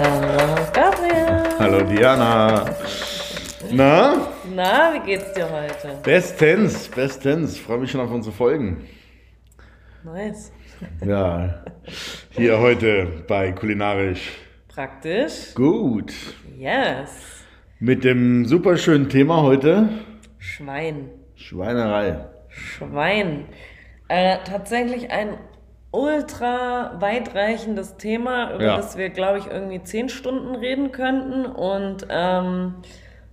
[0.00, 1.58] Hallo Gabriel.
[1.58, 2.64] Hallo Diana.
[3.72, 4.28] Na?
[4.54, 5.98] Na, wie geht's dir heute?
[6.04, 7.58] Bestens, bestens.
[7.58, 8.86] Freue mich schon auf unsere Folgen.
[10.04, 10.52] Nice.
[11.04, 11.64] Ja,
[12.30, 14.30] hier heute bei Kulinarisch.
[14.68, 15.52] Praktisch.
[15.56, 16.12] Gut.
[16.56, 17.44] Yes.
[17.80, 19.88] Mit dem super schönen Thema heute
[20.38, 21.10] Schwein.
[21.34, 22.24] Schweinerei.
[22.50, 23.46] Schwein.
[24.06, 25.38] Äh, tatsächlich ein
[25.90, 28.76] ultra weitreichendes Thema, über Ja.
[28.76, 31.46] das wir, glaube ich, irgendwie zehn Stunden reden könnten.
[31.46, 32.74] Und ähm,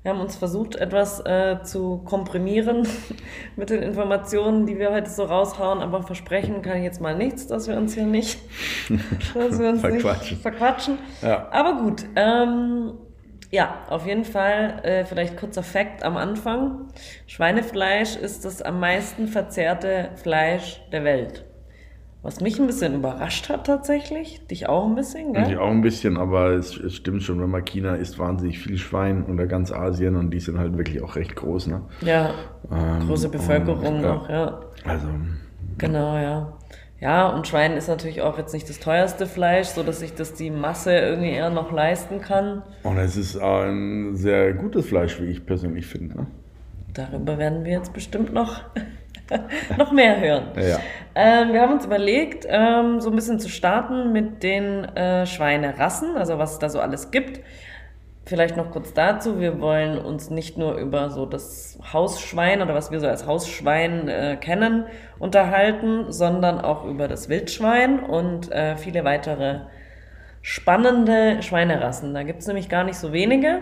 [0.04, 2.88] wir haben uns versucht, etwas äh, zu komprimieren
[3.56, 5.82] mit den Informationen, die wir heute so raushauen.
[5.82, 8.40] Aber versprechen kann ich jetzt mal nichts, dass wir uns hier nicht,
[9.34, 10.30] dass wir uns Verquatschen.
[10.34, 10.98] nicht verquatschen.
[11.22, 11.48] Ja.
[11.52, 12.94] Aber gut, ähm,
[13.52, 16.88] ja, auf jeden Fall, äh, vielleicht kurzer Fakt am Anfang.
[17.28, 21.46] Schweinefleisch ist das am meisten verzehrte Fleisch der Welt.
[22.26, 25.60] Was mich ein bisschen überrascht hat tatsächlich, dich auch ein bisschen, Ich gell?
[25.60, 29.26] auch ein bisschen, aber es, es stimmt schon, wenn man China isst, wahnsinnig viel Schwein
[29.26, 31.68] oder ganz Asien und die sind halt wirklich auch recht groß.
[31.68, 31.82] Ne?
[32.02, 32.32] Ja,
[32.72, 34.16] Ähm, große Bevölkerung und, ja.
[34.16, 34.60] auch, ja.
[34.86, 35.08] Also,
[35.78, 36.54] Genau, ja.
[37.00, 40.34] Ja, und Schwein ist natürlich auch jetzt nicht das teuerste Fleisch, so dass sich das
[40.34, 42.64] die Masse irgendwie eher noch leisten kann.
[42.82, 46.18] und es ist ein sehr gutes Fleisch, wie ich persönlich finde.
[46.18, 46.28] Ne?
[46.96, 48.62] Darüber werden wir jetzt bestimmt noch,
[49.78, 50.48] noch mehr hören.
[50.56, 50.80] Ja.
[51.16, 56.18] Ähm, wir haben uns überlegt, ähm, so ein bisschen zu starten mit den äh, Schweinerassen,
[56.18, 57.42] also was es da so alles gibt.
[58.28, 62.90] Vielleicht noch kurz dazu, wir wollen uns nicht nur über so das Hausschwein oder was
[62.90, 64.86] wir so als Hausschwein äh, kennen
[65.20, 69.60] unterhalten, sondern auch über das Wildschwein und äh, viele weitere
[70.42, 72.14] spannende Schweinerassen.
[72.14, 73.62] Da gibt es nämlich gar nicht so wenige.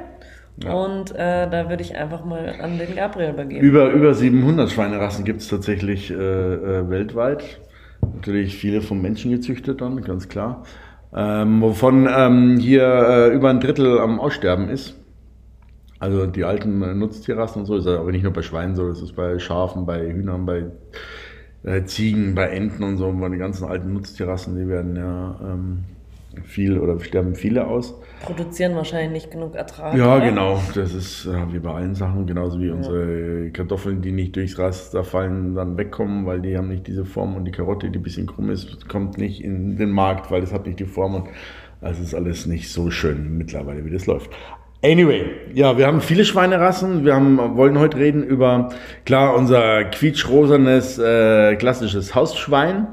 [0.57, 0.73] Ja.
[0.73, 3.65] Und äh, da würde ich einfach mal an den Gabriel übergeben.
[3.65, 7.59] Über, über 700 Schweinerassen gibt es tatsächlich äh, äh, weltweit.
[8.15, 10.63] Natürlich viele vom Menschen gezüchtet dann, ganz klar.
[11.15, 14.95] Ähm, wovon ähm, hier äh, über ein Drittel am Aussterben ist.
[15.99, 19.01] Also die alten äh, Nutztierrassen und so, ist aber nicht nur bei Schweinen so, das
[19.01, 20.66] ist bei Schafen, bei Hühnern, bei
[21.63, 25.85] äh, Ziegen, bei Enten und so, bei den ganzen alten Nutztierrassen, die werden ja ähm,
[26.44, 27.94] viel oder sterben viele aus.
[28.21, 29.95] Produzieren wahrscheinlich nicht genug Ertrag.
[29.95, 30.25] Ja, oder?
[30.25, 30.61] genau.
[30.73, 35.03] Das ist äh, wie bei allen Sachen, genauso wie unsere Kartoffeln, die nicht durchs Raster
[35.03, 38.27] fallen, dann wegkommen, weil die haben nicht diese Form und die Karotte, die ein bisschen
[38.27, 41.27] krumm ist, kommt nicht in den Markt, weil das hat nicht die Form und
[41.81, 44.31] das ist alles nicht so schön mittlerweile, wie das läuft.
[44.83, 45.23] Anyway,
[45.53, 47.05] ja, wir haben viele Schweinerassen.
[47.05, 48.69] Wir haben, wollen heute reden über,
[49.05, 52.88] klar, unser quietschrosanes, äh, klassisches Hausschwein.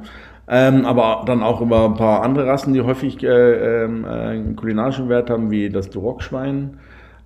[0.53, 5.09] Ähm, aber dann auch über ein paar andere Rassen, die häufig äh, ähm, äh, kulinarischen
[5.09, 6.79] Wert haben, wie das Duroc-Schwein,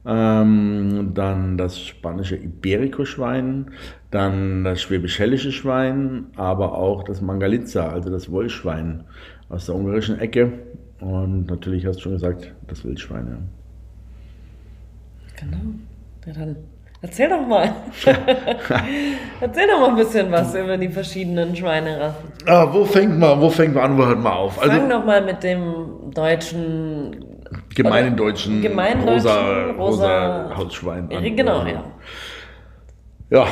[0.05, 3.71] ähm, dann das spanische Iberico-Schwein,
[4.11, 9.05] dann das schwäbisch-hellische Schwein, aber auch das Mangalitza, also das Wollschwein
[9.49, 10.53] aus der ungarischen Ecke.
[11.01, 13.27] Und natürlich hast du schon gesagt, das Wildschwein.
[13.27, 13.39] Ja.
[15.41, 15.63] Genau.
[16.27, 16.57] Ja, dann
[17.05, 17.71] erzähl doch mal.
[19.41, 22.25] erzähl doch mal ein bisschen was über die verschiedenen Schweinerassen.
[22.47, 24.55] Ah, wo fängt man, wo fängt man an, wo hört man auf?
[24.57, 27.25] Fang Also doch mal mit dem deutschen.
[27.75, 31.11] gemeinen deutschen gemeinen rosa, rosa, rosa- Hausschwein.
[31.13, 31.37] an.
[31.37, 31.85] Genau, ja.
[33.31, 33.47] Ja,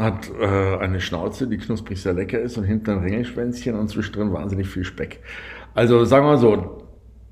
[0.00, 4.32] hat äh, eine Schnauze, die knusprig sehr lecker ist und hinten ein Ringelschwänzchen und zwischendrin
[4.32, 5.20] wahnsinnig viel Speck.
[5.74, 6.85] Also sagen wir mal so,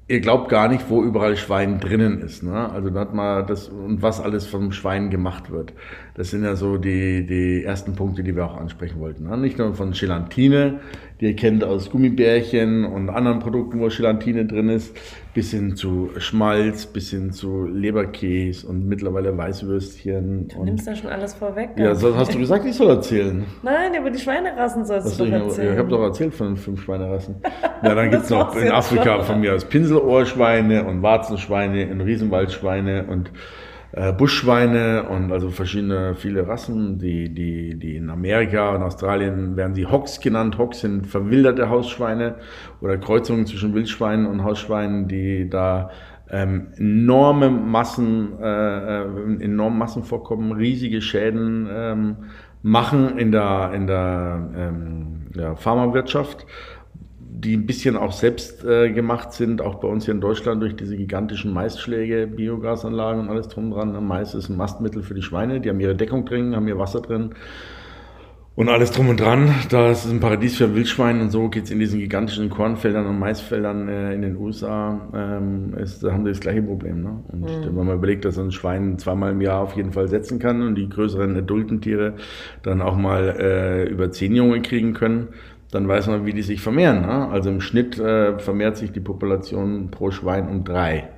[0.06, 2.42] ihr glaubt gar nicht, wo überall Schwein drinnen ist.
[2.42, 2.70] Ne?
[2.70, 5.72] Also da hat man das und was alles vom Schwein gemacht wird.
[6.16, 9.28] Das sind ja so die, die ersten Punkte, die wir auch ansprechen wollten.
[9.28, 9.36] Ne?
[9.36, 10.78] Nicht nur von Gelatine,
[11.20, 14.96] die ihr kennt aus Gummibärchen und anderen Produkten, wo Gelatine drin ist,
[15.34, 20.48] bis hin zu Schmalz, bis hin zu Leberkäse und mittlerweile Weißwürstchen.
[20.48, 21.70] Du nimmst ja schon alles vorweg.
[21.76, 21.96] ja, gell?
[21.96, 23.44] so, hast du gesagt, ich soll erzählen?
[23.64, 25.76] Nein, über die Schweinerassen sollst Hast du doch ich erzählen.
[25.78, 27.36] habe doch erzählt von den fünf Schweinerassen.
[27.82, 29.24] Ja, dann gibt's Das noch in Afrika schon.
[29.24, 33.32] von mir aus Pinselohrschweine und Warzenschweine und Riesenwaldschweine und
[33.96, 36.98] äh, Buschschweine und also verschiedene, viele Rassen.
[36.98, 40.58] Die, die, die in Amerika und Australien werden sie Hocks genannt.
[40.58, 42.36] Hocks sind verwilderte Hausschweine
[42.80, 45.90] oder Kreuzungen zwischen Wildschweinen und Hausschweinen, die da
[46.28, 52.16] ähm, enorme Massen, äh, äh, Massen vorkommen, riesige Schäden ähm,
[52.62, 56.46] machen in der, in der ähm, ja, Pharmawirtschaft,
[57.36, 60.76] die ein bisschen auch selbst äh, gemacht sind, auch bei uns hier in Deutschland durch
[60.76, 64.06] diese gigantischen Maisschläge, Biogasanlagen und alles drum dran.
[64.06, 67.00] Mais ist ein Mastmittel für die Schweine, die haben ihre Deckung drin, haben ihr Wasser
[67.00, 67.34] drin.
[68.56, 71.80] Und alles drum und dran, das ist ein Paradies für Wildschwein und so geht's in
[71.80, 76.38] diesen gigantischen Kornfeldern und Maisfeldern äh, in den USA, ähm, ist, da haben die das
[76.38, 77.02] gleiche Problem.
[77.02, 77.24] Ne?
[77.32, 80.62] Und wenn man überlegt, dass ein Schwein zweimal im Jahr auf jeden Fall setzen kann
[80.62, 82.14] und die größeren adulten Tiere
[82.62, 85.30] dann auch mal äh, über zehn Junge kriegen können,
[85.74, 87.02] dann weiß man, wie die sich vermehren.
[87.02, 87.28] Ne?
[87.28, 91.08] Also im Schnitt äh, vermehrt sich die Population pro Schwein um drei.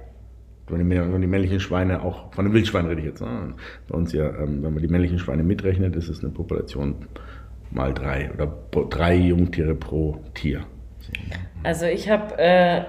[0.69, 3.55] Wenn die, wenn die männlichen Schweine auch, von den Wildschweinen rede ich jetzt, ne?
[3.87, 7.07] bei uns ja, ähm, wenn man die männlichen Schweine mitrechnet, ist es eine Population
[7.71, 8.47] mal drei oder
[8.89, 10.65] drei Jungtiere pro Tier.
[11.63, 12.83] Also ich habe äh,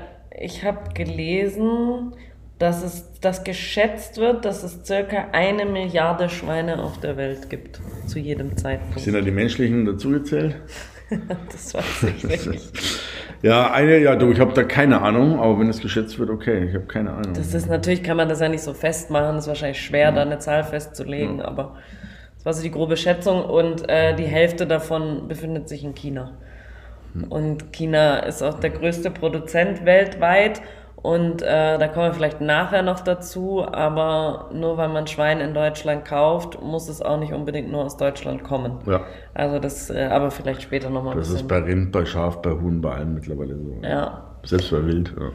[0.64, 2.14] hab gelesen,
[2.60, 7.82] dass es dass geschätzt wird, dass es circa eine Milliarde Schweine auf der Welt gibt
[8.06, 9.00] zu jedem Zeitpunkt.
[9.00, 10.56] Sind da die menschlichen dazugezählt?
[11.52, 12.74] das weiß ich nicht.
[13.42, 16.66] Ja, eine, ja, du, ich habe da keine Ahnung, aber wenn es geschätzt wird, okay,
[16.66, 17.34] ich habe keine Ahnung.
[17.34, 20.12] Das ist natürlich, kann man das ja nicht so festmachen, das ist wahrscheinlich schwer, ja.
[20.12, 21.46] da eine Zahl festzulegen, ja.
[21.46, 21.76] aber
[22.36, 26.38] das war so die grobe Schätzung und äh, die Hälfte davon befindet sich in China.
[27.14, 27.24] Hm.
[27.26, 30.62] Und China ist auch der größte Produzent weltweit
[31.02, 35.54] und äh, da kommen wir vielleicht nachher noch dazu, aber nur weil man Schwein in
[35.54, 38.80] Deutschland kauft, muss es auch nicht unbedingt nur aus Deutschland kommen.
[38.88, 39.02] Ja.
[39.34, 42.82] Also das, äh, aber vielleicht später nochmal Das ist bei Rind, bei Schaf, bei Huhn,
[42.82, 43.78] bei allem mittlerweile so.
[43.84, 44.24] Ja.
[44.44, 45.30] Selbst bei Wild, ja.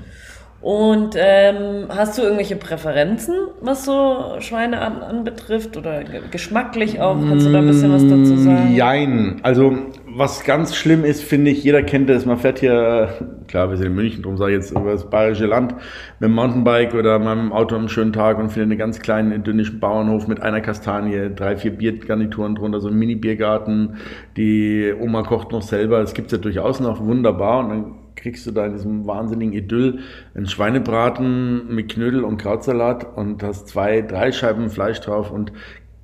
[0.63, 7.17] Und ähm, hast du irgendwelche Präferenzen, was so Schweine an, anbetrifft oder geschmacklich auch?
[7.17, 8.73] Kannst du da ein bisschen was dazu sagen?
[8.73, 9.41] Jein.
[9.43, 9.73] Also
[10.15, 13.09] was ganz schlimm ist, finde ich, jeder kennt das, man fährt hier,
[13.49, 16.35] klar, wir sind in München, darum sage ich jetzt über das bayerische Land, mit dem
[16.35, 20.29] Mountainbike oder mit dem Auto am schönen Tag und findet einen ganz kleinen idyllischen Bauernhof
[20.29, 23.97] mit einer Kastanie, drei, vier Biergarnituren drunter, so ein Mini-Biergarten,
[24.37, 27.61] die Oma kocht noch selber, das gibt es ja durchaus noch, wunderbar.
[27.61, 30.01] Und dann kriegst du da in diesem wahnsinnigen Idyll
[30.35, 35.53] einen Schweinebraten mit Knödel und Krautsalat und hast zwei, drei Scheiben Fleisch drauf und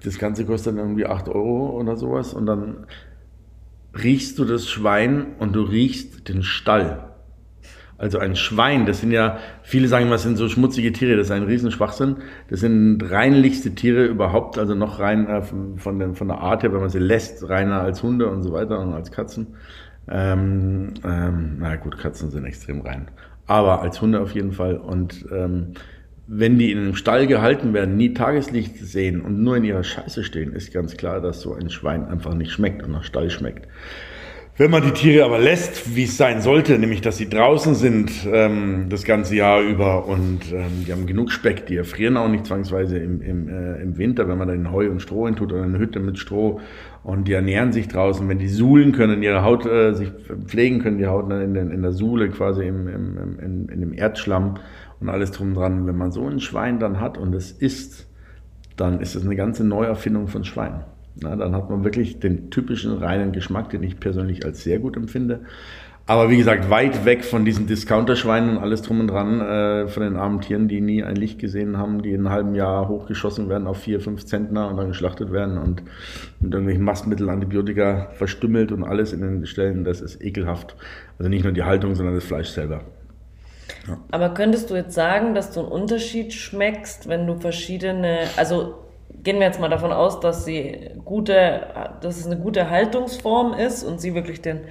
[0.05, 2.33] das Ganze kostet dann irgendwie acht Euro oder sowas.
[2.33, 2.87] Und dann
[3.93, 7.05] riechst du das Schwein und du riechst den Stall.
[7.99, 11.33] Also ein Schwein, das sind ja, viele sagen, was sind so schmutzige Tiere, das ist
[11.33, 12.19] ein Riesenschwachsinn.
[12.49, 15.43] Das sind reinlichste Tiere überhaupt, also noch rein
[15.77, 18.53] von, den, von der Art her, wenn man sie lässt, reiner als Hunde und so
[18.53, 19.49] weiter und als Katzen.
[20.09, 23.09] Ähm, ähm, na gut, Katzen sind extrem rein.
[23.49, 24.77] Aber als Hunde auf jeden Fall.
[24.77, 25.73] Und ähm,
[26.31, 30.23] wenn die in einem Stall gehalten werden, nie Tageslicht sehen und nur in ihrer Scheiße
[30.25, 33.67] stehen, ist ganz klar, dass so ein Schwein einfach nicht schmeckt und nach Stall schmeckt.
[34.59, 38.11] Wenn man die Tiere aber lässt, wie es sein sollte, nämlich dass sie draußen sind
[38.31, 42.45] ähm, das ganze Jahr über und ähm, die haben genug Speck, die erfrieren auch nicht
[42.45, 45.63] zwangsweise im, im, äh, im Winter, wenn man da in Heu und Stroh hintut oder
[45.63, 46.61] eine Hütte mit Stroh
[47.05, 48.29] und die ernähren sich draußen.
[48.29, 50.11] Wenn die suhlen können, ihre Haut äh, sich
[50.47, 53.81] pflegen können, die Haut dann in, in der Suhle quasi im, im, im, in, in
[53.81, 54.57] dem Erdschlamm
[55.01, 55.87] und alles drum dran.
[55.87, 58.07] Wenn man so ein Schwein dann hat und es isst,
[58.77, 60.85] dann ist es eine ganze Neuerfindung von Schwein.
[61.21, 64.97] Na, dann hat man wirklich den typischen reinen Geschmack, den ich persönlich als sehr gut
[64.97, 65.41] empfinde.
[66.09, 70.03] Aber wie gesagt, weit weg von diesen Discounterschweinen und alles drum und dran, äh, von
[70.03, 73.51] den armen Tieren, die nie ein Licht gesehen haben, die in einem halben Jahr hochgeschossen
[73.51, 75.83] werden auf vier, fünf Zentner und dann geschlachtet werden und
[76.41, 80.77] mit irgendwelchen Mastmitteln, Antibiotika verstümmelt und alles in den Stellen, das ist ekelhaft.
[81.19, 82.85] Also nicht nur die Haltung, sondern das Fleisch selber.
[84.11, 88.75] Aber könntest du jetzt sagen, dass du einen Unterschied schmeckst, wenn du verschiedene, also
[89.23, 91.67] gehen wir jetzt mal davon aus, dass sie gute,
[92.01, 94.67] dass es eine gute Haltungsform ist und sie wirklich den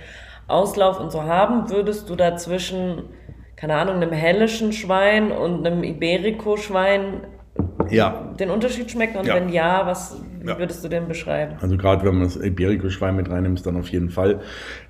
[0.48, 3.10] Auslauf und so haben, würdest du dazwischen,
[3.56, 7.28] keine Ahnung, einem hellischen Schwein und einem Iberico-Schwein
[7.92, 8.34] ja.
[8.40, 9.18] den Unterschied schmecken?
[9.18, 9.36] Und ja.
[9.36, 10.60] wenn ja, was wie ja.
[10.60, 11.56] würdest du den beschreiben?
[11.62, 14.42] Also gerade wenn man das Iberico-Schwein mit reinnimmt, dann auf jeden Fall.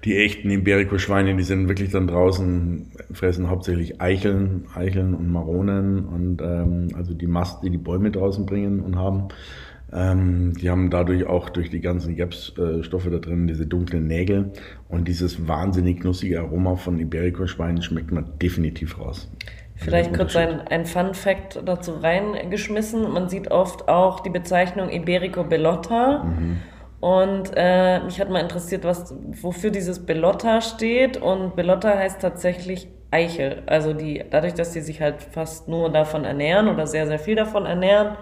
[0.04, 6.42] Die echten Iberico-Schweine, die sind wirklich dann draußen, fressen hauptsächlich Eicheln, Eicheln und Maronen und
[6.42, 9.30] ähm, also die Mast, die die Bäume draußen bringen und haben.
[9.92, 14.52] Ähm, die haben dadurch auch durch die ganzen Gerbstoffe da drin diese dunklen Nägel
[14.90, 19.32] und dieses wahnsinnig nussige Aroma von Iberico-Schweinen schmeckt man definitiv raus.
[19.78, 23.12] Vielleicht kurz ein, ein Fun Fact dazu reingeschmissen.
[23.12, 26.24] Man sieht oft auch die Bezeichnung Iberico Bellotta.
[26.24, 26.58] Mhm.
[27.00, 31.18] Und äh, mich hat mal interessiert, was, wofür dieses Bellotta steht.
[31.18, 33.62] Und Bellotta heißt tatsächlich Eichel.
[33.68, 37.36] Also die, dadurch, dass sie sich halt fast nur davon ernähren oder sehr, sehr viel
[37.36, 38.18] davon ernähren,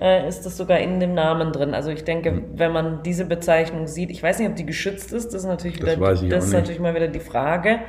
[0.00, 1.74] äh, ist das sogar in dem Namen drin.
[1.74, 2.44] Also ich denke, mhm.
[2.54, 5.78] wenn man diese Bezeichnung sieht, ich weiß nicht, ob die geschützt ist, das ist natürlich,
[5.78, 7.80] das wieder, das ist natürlich mal wieder die Frage.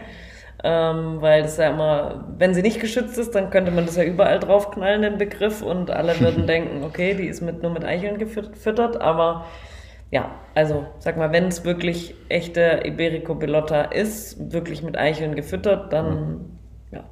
[0.64, 4.04] Ähm, weil das ja immer, wenn sie nicht geschützt ist, dann könnte man das ja
[4.04, 8.18] überall draufknallen, den Begriff, und alle würden denken, okay, die ist mit, nur mit Eicheln
[8.18, 9.46] gefüttert, aber
[10.10, 15.92] ja, also sag mal, wenn es wirklich echte Iberico Bellotta ist, wirklich mit Eicheln gefüttert,
[15.92, 16.58] dann
[16.92, 17.04] ja.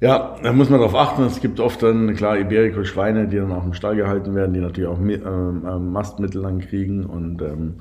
[0.00, 1.22] Ja, da muss man darauf achten.
[1.22, 4.90] Es gibt oft dann, klar, Iberico-Schweine, die dann auch im Stall gehalten werden, die natürlich
[4.90, 7.80] auch ähm, Mastmittel dann kriegen und ähm,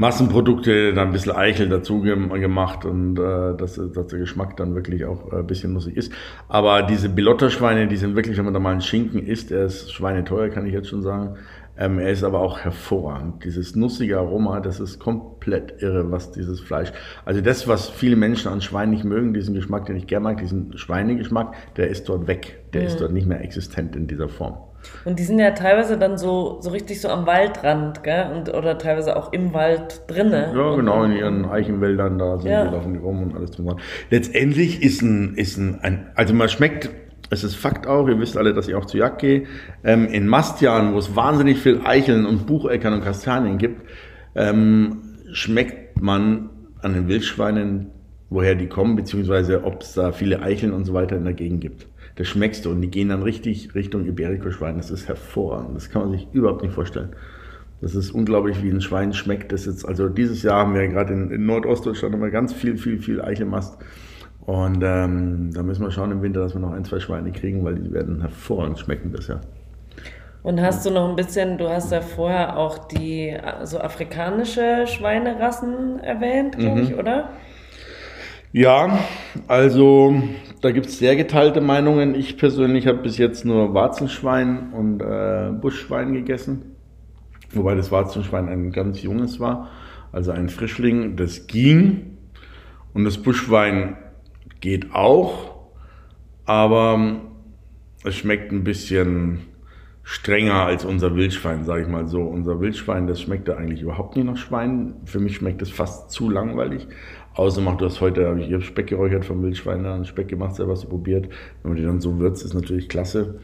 [0.00, 5.04] Massenprodukte, dann ein bisschen Eichel dazu gemacht und äh, dass, dass der Geschmack dann wirklich
[5.04, 6.10] auch ein bisschen nussig ist.
[6.48, 9.92] Aber diese Bilotta-Schweine, die sind wirklich, wenn man da mal einen Schinken isst, der ist
[9.92, 11.36] schweineteuer, kann ich jetzt schon sagen.
[11.78, 13.44] Ähm, er ist aber auch hervorragend.
[13.44, 16.92] Dieses nussige Aroma, das ist komplett irre, was dieses Fleisch.
[17.24, 20.38] Also das, was viele Menschen an Schwein nicht mögen, diesen Geschmack, den ich gerne mag,
[20.38, 22.60] diesen Schweinegeschmack, der ist dort weg.
[22.72, 22.86] Der mhm.
[22.86, 24.58] ist dort nicht mehr existent in dieser Form.
[25.04, 28.30] Und die sind ja teilweise dann so, so richtig so am Waldrand, gell?
[28.34, 30.52] Und, oder teilweise auch im Wald drinne.
[30.54, 32.64] Ja, genau, in ihren Eichenwäldern, da sind ja.
[32.64, 33.78] die laufen die rum und alles drum.
[34.10, 36.90] Letztendlich ist ein, ist ein, ein, also man schmeckt,
[37.30, 39.44] es ist Fakt auch, ihr wisst alle, dass ich auch zu Jagd gehe,
[39.84, 43.82] ähm, in Mastjahren, wo es wahnsinnig viel Eicheln und Bucheckern und Kastanien gibt,
[44.34, 44.98] ähm,
[45.32, 46.50] schmeckt man
[46.82, 47.86] an den Wildschweinen,
[48.28, 51.60] woher die kommen, beziehungsweise ob es da viele Eicheln und so weiter in der Gegend
[51.60, 51.86] gibt
[52.20, 52.70] das schmeckst du.
[52.70, 54.76] Und die gehen dann richtig Richtung Iberico-Schwein.
[54.76, 55.74] Das ist hervorragend.
[55.74, 57.16] Das kann man sich überhaupt nicht vorstellen.
[57.80, 59.52] Das ist unglaublich, wie ein Schwein schmeckt.
[59.52, 62.98] Das jetzt, also dieses Jahr haben wir gerade in, in Nordostdeutschland immer ganz viel, viel,
[62.98, 63.78] viel Eichelmast.
[64.50, 67.64] Und ähm, da müssen wir schauen im Winter, dass wir noch ein, zwei Schweine kriegen,
[67.64, 69.42] weil die werden hervorragend schmecken das Jahr.
[70.42, 76.00] Und hast du noch ein bisschen, du hast ja vorher auch die so afrikanische Schweinerassen
[76.00, 76.82] erwähnt, glaube mhm.
[76.82, 77.30] ich, oder?
[78.50, 78.98] Ja,
[79.46, 80.20] also
[80.62, 82.16] da gibt es sehr geteilte Meinungen.
[82.16, 86.74] Ich persönlich habe bis jetzt nur Warzenschwein und äh, Buschschwein gegessen.
[87.52, 89.68] Wobei das Warzenschwein ein ganz junges war,
[90.10, 91.14] also ein Frischling.
[91.14, 92.16] Das ging.
[92.92, 93.96] Und das Buschwein
[94.60, 95.56] geht auch,
[96.44, 97.20] aber
[98.04, 99.40] es schmeckt ein bisschen
[100.02, 102.22] strenger als unser Wildschwein, sage ich mal so.
[102.22, 104.94] Unser Wildschwein, das schmeckt ja eigentlich überhaupt nicht nach Schwein.
[105.04, 106.88] Für mich schmeckt es fast zu langweilig.
[107.34, 110.56] Außer macht du hast heute, habe ich hier Speck geräuchert vom Wildschwein, dann Speck gemacht,
[110.56, 111.28] selber so probiert.
[111.62, 113.38] Wenn man die dann so würzt, ist natürlich klasse.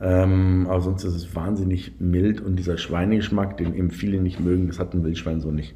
[0.00, 4.66] Ähm, aber sonst ist es wahnsinnig mild und dieser Schweinegeschmack, den eben viele nicht mögen,
[4.66, 5.74] das hat ein Wildschwein so nicht.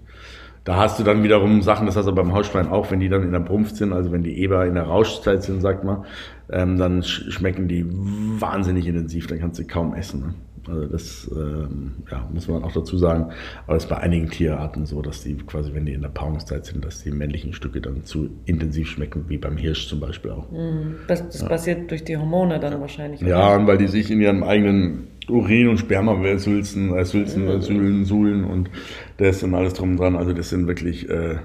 [0.67, 3.23] Da hast du dann wiederum Sachen, das hast du beim Hausschwein auch, wenn die dann
[3.23, 6.05] in der Prumpf sind, also wenn die Eber in der Rauschzeit sind, sagt man,
[6.51, 10.21] ähm, dann schmecken die wahnsinnig intensiv, dann kannst du kaum essen.
[10.21, 10.35] Ne?
[10.69, 13.31] Also das ähm, ja, muss man auch dazu sagen.
[13.69, 16.67] Aber es ist bei einigen Tierarten so, dass die quasi, wenn die in der Paarungszeit
[16.67, 20.51] sind, dass die männlichen Stücke dann zu intensiv schmecken, wie beim Hirsch zum Beispiel auch.
[20.51, 20.97] Mhm.
[21.07, 21.49] Das, das ja.
[21.49, 23.21] passiert durch die Hormone dann wahrscheinlich.
[23.21, 27.61] Ja, weil die sich in ihrem eigenen Urin und Sperma sülzen, äh, sülzen, mhm.
[27.61, 28.71] Sühlen, suhlen und
[29.19, 30.17] das und alles drum und dran.
[30.17, 31.37] Also das sind wirklich äh,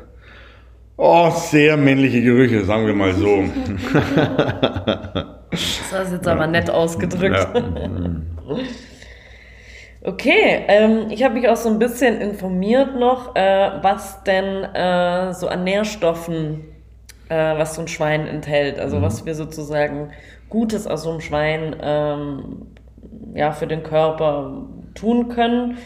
[0.97, 3.43] oh, sehr männliche Gerüche, sagen wir mal so.
[5.51, 7.47] das hast jetzt aber nett ausgedrückt.
[7.53, 7.63] Ja.
[10.03, 15.31] Okay, ähm, ich habe mich auch so ein bisschen informiert noch, äh, was denn äh,
[15.31, 16.63] so an Nährstoffen,
[17.29, 18.79] äh, was so ein Schwein enthält.
[18.79, 19.03] Also mhm.
[19.03, 20.09] was wir sozusagen
[20.49, 22.65] Gutes aus so einem Schwein ähm,
[23.33, 25.77] ja, für den Körper tun können.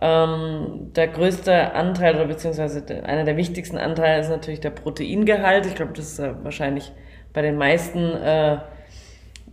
[0.00, 5.66] Ähm, der größte Anteil oder beziehungsweise einer der wichtigsten Anteile ist natürlich der Proteingehalt.
[5.66, 6.92] Ich glaube, das ist äh, wahrscheinlich
[7.32, 8.58] bei den meisten äh,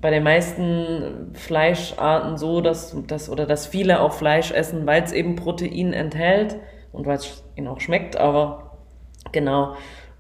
[0.01, 5.11] bei den meisten Fleischarten so, dass, dass, oder dass viele auch Fleisch essen, weil es
[5.11, 6.57] eben Protein enthält
[6.91, 8.77] und weil es ihnen auch schmeckt, aber
[9.31, 9.75] genau.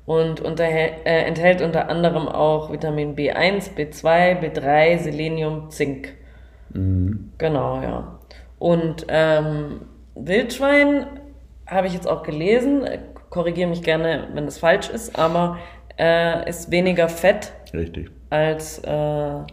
[0.05, 6.13] Und unter, äh, enthält unter anderem auch Vitamin B1, B2, B3, Selenium, Zink.
[6.73, 7.31] Mhm.
[7.37, 8.19] Genau, ja.
[8.59, 9.81] Und ähm,
[10.15, 11.05] Wildschwein
[11.67, 12.85] habe ich jetzt auch gelesen,
[13.29, 15.57] korrigiere mich gerne, wenn das falsch ist, aber
[15.97, 17.53] äh, ist weniger Fett.
[17.73, 18.11] Richtig.
[18.29, 19.45] Als äh, ja.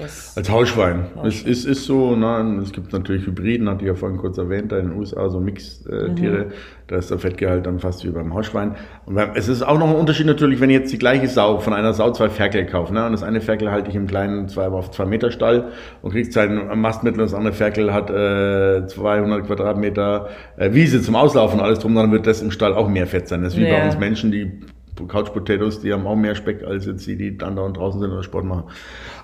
[0.00, 1.06] Das Als Hausschwein.
[1.24, 4.72] Es ist, ist so, na, es gibt natürlich Hybriden, hatte ich ja vorhin kurz erwähnt,
[4.72, 6.52] da in den USA, so Mixtiere, mhm.
[6.86, 8.76] da ist der Fettgehalt dann fast wie beim Hausschwein.
[9.06, 11.72] Und es ist auch noch ein Unterschied natürlich, wenn ich jetzt die gleiche Sau von
[11.72, 12.94] einer Sau zwei Ferkel kaufe.
[12.94, 13.04] Ne?
[13.04, 16.32] Und das eine Ferkel halte ich im kleinen 2 auf 2 Meter Stall und kriegt
[16.32, 21.64] sein Mastmittel und das andere Ferkel hat äh, 200 Quadratmeter äh, Wiese zum Auslaufen und
[21.64, 23.42] alles drum, dann wird das im Stall auch mehr Fett sein.
[23.42, 23.78] Das ist wie ja.
[23.78, 24.60] bei uns Menschen, die
[25.06, 28.00] Couch Potatoes, die haben auch mehr Speck als jetzt die, die dann da und draußen
[28.00, 28.64] sind oder Sport machen.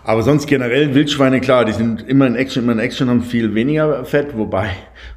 [0.04, 3.54] Aber sonst generell Wildschweine, klar, die sind immer in Action, immer in Action, haben viel
[3.54, 4.70] weniger Fett, wobei,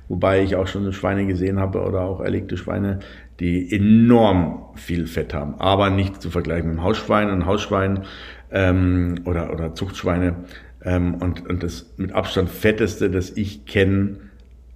[0.07, 2.99] wobei ich auch schon Schweine gesehen habe oder auch erlegte Schweine,
[3.39, 7.29] die enorm viel Fett haben, aber nicht zu vergleichen mit einem Hausschwein.
[7.29, 8.03] Ein Hausschwein
[8.51, 10.35] ähm, oder, oder Zuchtschweine
[10.83, 14.17] ähm, und, und das mit Abstand fetteste, das ich kenne,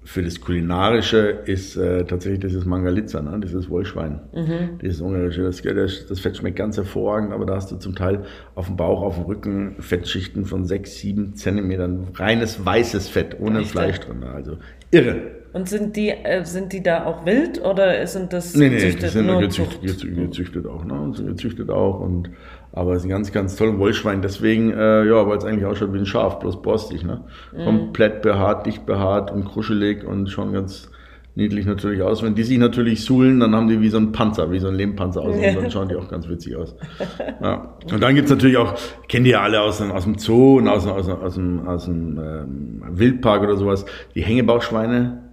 [0.05, 3.39] für das Kulinarische ist äh, tatsächlich dieses Mangalitza, ne?
[3.41, 4.79] dieses Wollschwein, mhm.
[4.81, 5.43] dieses ungarische.
[5.43, 8.23] Das, das, das, Fett schmeckt ganz hervorragend, aber da hast du zum Teil
[8.55, 13.59] auf dem Bauch, auf dem Rücken Fettschichten von sechs, sieben Zentimetern, reines weißes Fett, ohne
[13.59, 13.71] Echt?
[13.71, 14.23] Fleisch drin.
[14.23, 14.57] Also
[14.91, 15.43] irre.
[15.53, 19.03] Und sind die, äh, sind die da auch wild oder sind das nee, nee, gezüchtet?
[19.03, 21.13] Die sind nur gezüchtet, gezüchtet, gezüchtet auch, ne?
[21.15, 22.29] Sind gezüchtet auch und
[22.73, 24.21] aber es ist ein ganz, ganz toller Wollschwein.
[24.21, 27.21] Deswegen, äh, ja, weil es eigentlich ausschaut wie ein Schaf, bloß borstig, ne?
[27.55, 27.63] Mhm.
[27.63, 30.89] Komplett behaart, dicht behaart und kruschelig und schon ganz,
[31.35, 32.21] niedlich natürlich aus.
[32.21, 34.75] Wenn die sich natürlich suhlen, dann haben die wie so ein Panzer, wie so ein
[34.75, 36.75] Lehmpanzer aus und dann schauen die auch ganz witzig aus.
[37.41, 37.75] Ja.
[37.91, 38.75] Und dann gibt's natürlich auch,
[39.07, 41.85] kennt ihr ja alle aus, dem- aus dem Zoo und aus, aus, aus dem, aus
[41.85, 45.23] dem ähm, Wildpark oder sowas, die Hängebauchschweine.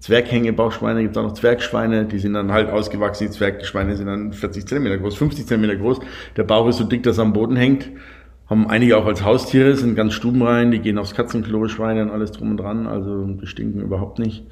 [0.00, 3.26] Zwerghängebauchschweine, gibt auch noch Zwergschweine, die sind dann halt ausgewachsen.
[3.26, 6.00] Die Zwergschweine sind dann 40 Zentimeter groß, 50 Zentimeter groß.
[6.36, 7.90] Der Bauch ist so dick, dass er am Boden hängt.
[8.48, 12.32] Haben einige auch als Haustiere, sind ganz stubenrein, die gehen aufs Katzenklo, Schweine und alles
[12.32, 14.44] drum und dran, also die stinken überhaupt nicht.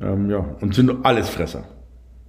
[0.00, 1.64] Ähm, ja, und sind Allesfresser.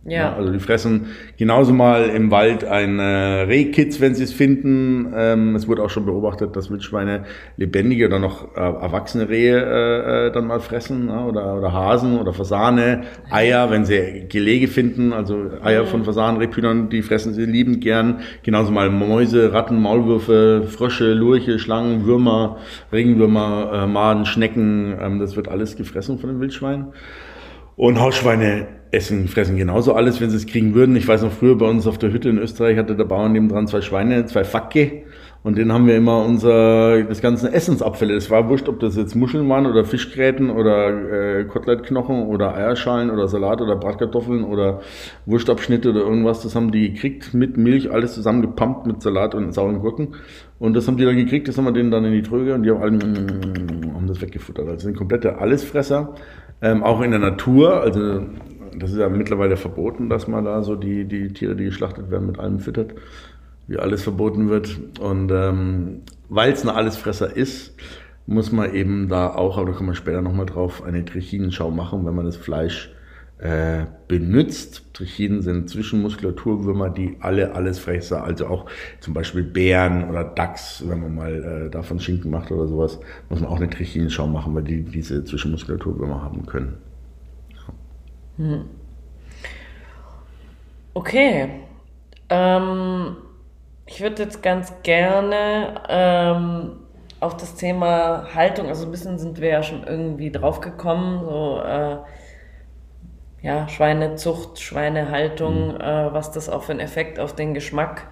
[0.07, 0.33] Ja.
[0.33, 5.13] Also die fressen genauso mal im Wald ein äh, Rehkitz, wenn sie es finden.
[5.13, 7.25] Ähm, es wurde auch schon beobachtet, dass Wildschweine
[7.57, 12.19] lebendige oder noch äh, erwachsene Rehe äh, äh, dann mal fressen ja, oder, oder Hasen
[12.19, 17.45] oder Fasane, Eier, wenn sie Gelege finden, also Eier von Fasanen, Rebhühnern, die fressen sie
[17.45, 18.21] liebend gern.
[18.43, 22.59] Genauso mal Mäuse, Ratten, Maulwürfe, Frösche, Lurche, Schlangen, Würmer,
[22.93, 24.97] Regenwürmer, äh, Maden, Schnecken.
[25.01, 26.93] Ähm, das wird alles gefressen von den Wildschweinen.
[27.77, 30.95] Und Hausschweine essen, fressen genauso alles, wenn sie es kriegen würden.
[30.95, 33.67] Ich weiß noch früher bei uns auf der Hütte in Österreich hatte der Bauer nebendran
[33.67, 35.03] zwei Schweine, zwei Facke.
[35.43, 38.15] Und denen haben wir immer unser, das ganze Essensabfälle.
[38.15, 43.11] Es war wurscht, ob das jetzt Muscheln waren oder Fischgräten oder äh, Kotelettknochen oder Eierschalen
[43.11, 44.81] oder Salat oder Bratkartoffeln oder
[45.27, 46.41] Wurstabschnitte oder irgendwas.
[46.41, 50.15] Das haben die gekriegt mit Milch, alles zusammengepumpt mit Salat und sauren Gurken.
[50.57, 52.63] Und das haben die dann gekriegt, das haben wir denen dann in die Tröge und
[52.63, 52.97] die haben, alle,
[53.93, 54.67] haben das weggefuttert.
[54.67, 56.15] Also sind komplette Allesfresser.
[56.61, 58.21] Ähm, auch in der Natur, also
[58.77, 62.27] das ist ja mittlerweile verboten, dass man da so die, die Tiere, die geschlachtet werden,
[62.27, 62.93] mit allem füttert,
[63.67, 64.79] wie alles verboten wird.
[64.99, 67.75] Und ähm, weil es eine Allesfresser ist,
[68.25, 72.05] muss man eben da auch, aber da kommen wir später nochmal drauf, eine Trichinenschau machen,
[72.05, 72.91] wenn man das Fleisch
[73.39, 74.83] äh, benutzt.
[74.93, 78.65] Trichinen sind Zwischenmuskulaturwürmer, die alle Allesfresser, also auch
[78.99, 83.41] zum Beispiel Bären oder Dachs, wenn man mal äh, davon Schinken macht oder sowas, muss
[83.41, 86.77] man auch eine Trichinenschau machen, weil die diese Zwischenmuskulaturwürmer haben können.
[90.93, 91.49] Okay.
[92.29, 93.17] Ähm,
[93.85, 96.71] ich würde jetzt ganz gerne ähm,
[97.19, 101.61] auf das Thema Haltung, also ein bisschen sind wir ja schon irgendwie drauf gekommen, so
[101.61, 101.97] äh,
[103.41, 108.07] ja, Schweinezucht, Schweinehaltung, äh, was das auch für einen Effekt auf den Geschmack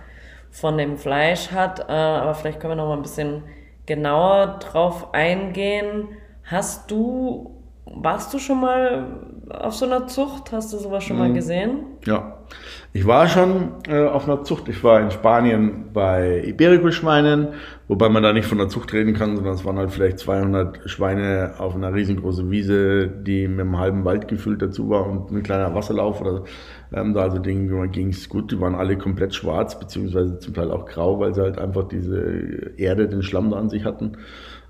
[0.51, 1.79] von dem Fleisch hat.
[1.89, 3.44] Äh, aber vielleicht können wir noch mal ein bisschen
[3.86, 6.10] genauer drauf eingehen.
[6.44, 9.07] Hast du, warst du schon mal
[9.50, 10.51] auf so einer Zucht?
[10.51, 11.83] Hast du sowas schon mal gesehen?
[12.05, 12.38] Ja,
[12.94, 14.70] ich war schon äh, auf einer Zucht.
[14.70, 17.50] Ich war in Spanien bei Iberico-Schweinen,
[17.88, 20.90] wobei man da nicht von der Zucht reden kann, sondern es waren halt vielleicht 200
[20.90, 25.44] Schweine auf einer riesengroßen Wiese, die mit einem halben Wald gefüllt dazu war und ein
[25.44, 26.44] kleiner Wasserlauf oder
[26.94, 28.52] ähm, da also denen ging es gut.
[28.52, 32.74] Die waren alle komplett schwarz, beziehungsweise zum Teil auch grau, weil sie halt einfach diese
[32.78, 34.18] Erde, den Schlamm da an sich hatten.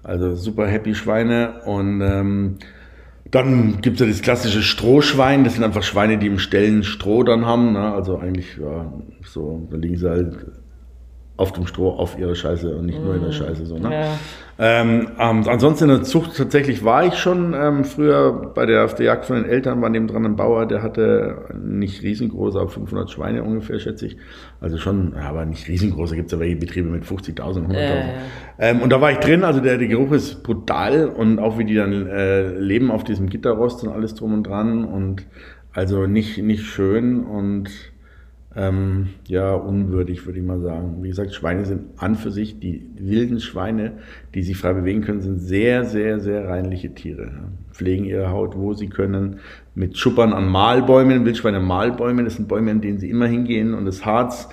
[0.04, 2.58] Also super happy Schweine und ähm,
[3.32, 7.24] dann gibt es ja das klassische Strohschwein, das sind einfach Schweine, die im Ställen Stroh
[7.24, 7.74] dann haben.
[7.74, 7.94] Ne?
[7.94, 10.38] Also eigentlich, ja, so, da liegen sie halt
[11.38, 13.66] auf dem Stroh auf ihre Scheiße und nicht nur in der Scheiße.
[13.66, 13.92] So, ne?
[13.92, 14.08] Ja.
[14.58, 19.08] Ähm, ansonsten in der Zucht tatsächlich war ich schon ähm, früher bei der, auf der
[19.08, 23.44] Jagd von den Eltern, war nebendran ein Bauer, der hatte nicht riesengroß, aber 500 Schweine
[23.44, 24.18] ungefähr, schätze ich.
[24.62, 27.74] Also schon, ja, aber nicht riesengroß, da gibt es ja welche Betriebe mit 50.000, 100.000.
[27.74, 28.06] Ja, ja.
[28.58, 31.66] Ähm, und da war ich drin, also der, der Geruch ist brutal und auch wie
[31.66, 35.26] die dann äh, leben auf diesem Gitterrost und alles drum und dran und
[35.74, 37.70] also nicht, nicht schön und
[38.56, 40.98] ähm, ja, unwürdig, würde ich mal sagen.
[41.02, 43.94] Wie gesagt, Schweine sind an für sich, die wilden Schweine,
[44.34, 47.32] die sich frei bewegen können, sind sehr, sehr, sehr reinliche Tiere.
[47.72, 49.40] Pflegen ihre Haut, wo sie können,
[49.76, 53.86] mit Schuppern an Mahlbäumen, Wildschweine Mahlbäume, das sind Bäume, an denen sie immer hingehen und
[53.86, 54.48] das Harz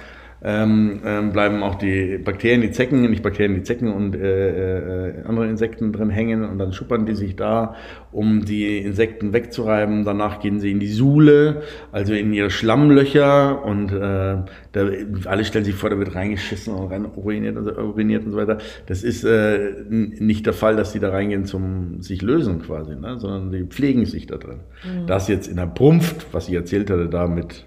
[0.45, 5.25] ähm, ähm, bleiben auch die Bakterien, die Zecken, nicht Bakterien, die Zecken und äh, äh,
[5.25, 7.77] andere Insekten drin hängen und dann schuppern die sich da,
[8.11, 10.05] um die Insekten wegzureiben.
[10.05, 14.39] Danach gehen sie in die Suhle, also in ihre Schlammlöcher und äh,
[14.73, 14.89] da,
[15.27, 18.37] alle stellen sich vor, da wird reingeschissen und rein uriniert und, so, uriniert und so
[18.37, 18.59] weiter.
[18.87, 23.19] Das ist äh, nicht der Fall, dass die da reingehen zum sich lösen quasi, ne?
[23.19, 24.61] sondern die pflegen sich da drin.
[25.07, 27.67] Das jetzt in der Prumpft, was ich erzählt hatte, da mit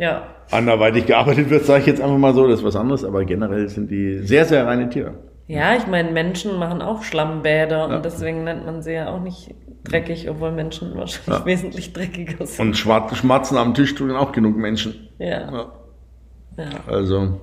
[0.00, 0.22] Ja.
[0.50, 3.68] anderweitig gearbeitet wird, sage ich jetzt einfach mal so, das ist was anderes, aber generell
[3.68, 5.14] sind die sehr, sehr reine Tiere.
[5.46, 9.54] Ja, ich meine, Menschen machen auch Schlammbäder und deswegen nennt man sie ja auch nicht
[9.84, 11.44] dreckig, obwohl Menschen wahrscheinlich Ja.
[11.46, 12.66] wesentlich dreckiger sind.
[12.68, 15.08] Und schmatzen am Tisch tun auch genug Menschen.
[15.18, 15.28] ja.
[15.52, 15.72] Ja.
[16.56, 16.64] ja.
[16.86, 17.40] Also,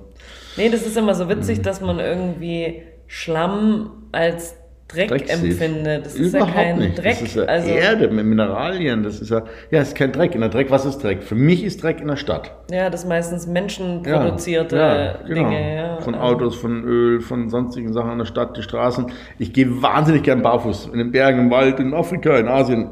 [0.56, 1.28] Nee, das ist immer so Mhm.
[1.30, 4.56] witzig, dass man irgendwie Schlamm als
[4.88, 5.50] Dreck, Dreck sieht.
[5.60, 6.06] empfindet.
[6.06, 6.98] Das ist ja Überhaupt kein nicht.
[6.98, 7.18] Dreck.
[7.18, 9.02] Das ist ja also, Erde mit Mineralien.
[9.02, 10.34] Das ist ja, ja, es ist kein Dreck.
[10.34, 11.22] In der Dreck, was ist Dreck?
[11.22, 12.50] Für mich ist Dreck in der Stadt.
[12.70, 15.50] ja, das meistens Ja, menschenproduzierte ja, genau.
[15.50, 15.76] Dinge.
[15.76, 16.00] Ja.
[16.00, 19.06] Von Autos, von Öl, von sonstigen Sachen in der Stadt, die Straßen.
[19.38, 20.90] Ich gehe wahnsinnig gern barfuß.
[20.92, 22.90] In den Bergen, im Wald, in Afrika, in Asien.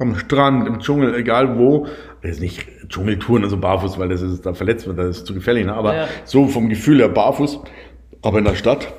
[0.00, 1.86] am Strand, im Dschungel, egal wo,
[2.22, 5.66] jetzt nicht Dschungeltouren, also barfuß, weil das ist, da verletzt wird, das ist zu gefährlich,
[5.66, 5.74] ne?
[5.74, 6.08] aber ja.
[6.24, 7.60] so vom Gefühl her barfuß,
[8.22, 8.92] aber in der Stadt,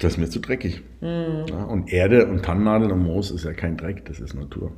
[0.00, 0.82] das ist mir zu dreckig.
[1.00, 1.44] Mhm.
[1.48, 4.72] Ja, und Erde und Tannennadel und Moos ist ja kein Dreck, das ist Natur.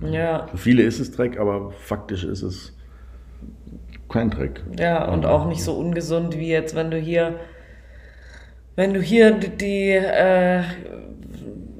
[0.00, 0.16] So, ne?
[0.16, 0.46] ja.
[0.46, 2.76] Für viele ist es Dreck, aber faktisch ist es
[4.08, 4.62] kein Dreck.
[4.78, 7.40] Ja, und auch nicht so ungesund wie jetzt, wenn du hier,
[8.76, 10.62] wenn du hier die, äh,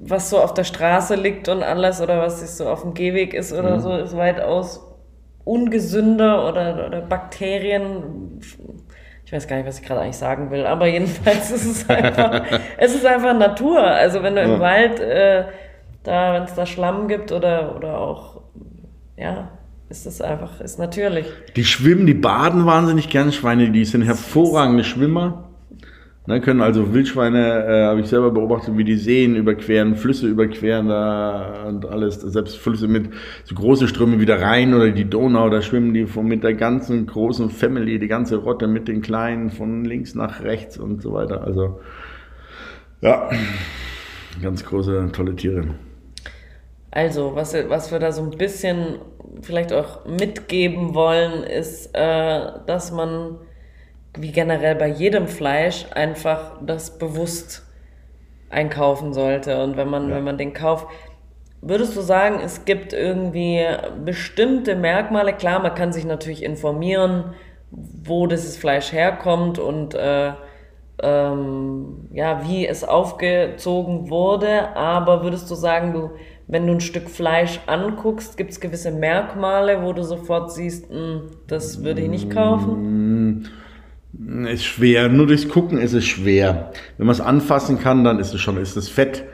[0.00, 3.52] was so auf der Straße liegt und alles oder was so auf dem Gehweg ist
[3.52, 3.80] oder mhm.
[3.80, 4.84] so, ist weitaus
[5.44, 8.40] ungesünder oder, oder Bakterien.
[9.28, 12.44] Ich weiß gar nicht, was ich gerade eigentlich sagen will, aber jedenfalls ist es einfach,
[12.78, 13.82] es ist einfach Natur.
[13.82, 15.44] Also wenn du im Wald, äh,
[16.02, 18.40] da, wenn es da Schlamm gibt oder, oder auch,
[19.18, 19.50] ja,
[19.90, 21.26] ist das einfach, ist natürlich.
[21.56, 25.47] Die schwimmen, die baden wahnsinnig gern, Schweine, die sind hervorragende Schwimmer.
[26.28, 30.86] Ne, können also Wildschweine, äh, habe ich selber beobachtet, wie die Seen überqueren, Flüsse überqueren
[30.86, 33.08] da und alles, selbst Flüsse mit
[33.44, 37.06] so große Ströme wieder rein oder die Donau, da schwimmen die von, mit der ganzen
[37.06, 41.44] großen Family, die ganze Rotte mit den Kleinen von links nach rechts und so weiter.
[41.44, 41.80] Also
[43.00, 43.30] ja,
[44.42, 45.64] ganz große, tolle Tiere.
[46.90, 48.98] Also, was, was wir da so ein bisschen
[49.40, 53.38] vielleicht auch mitgeben wollen, ist, äh, dass man
[54.20, 57.64] wie generell bei jedem Fleisch einfach das bewusst
[58.50, 59.62] einkaufen sollte.
[59.62, 60.16] Und wenn man, ja.
[60.16, 60.86] wenn man den kauft,
[61.60, 63.64] würdest du sagen, es gibt irgendwie
[64.04, 65.32] bestimmte Merkmale?
[65.32, 67.34] Klar, man kann sich natürlich informieren,
[67.70, 70.32] wo dieses Fleisch herkommt und äh,
[71.00, 74.74] ähm, ja, wie es aufgezogen wurde.
[74.76, 76.10] Aber würdest du sagen, du,
[76.46, 81.30] wenn du ein Stück Fleisch anguckst, gibt es gewisse Merkmale, wo du sofort siehst, hm,
[81.46, 83.48] das würde ich nicht kaufen?
[84.46, 85.08] Ist schwer.
[85.08, 86.72] Nur durchs Gucken ist es schwer.
[86.96, 89.24] Wenn man es anfassen kann, dann ist es schon, ist das Fett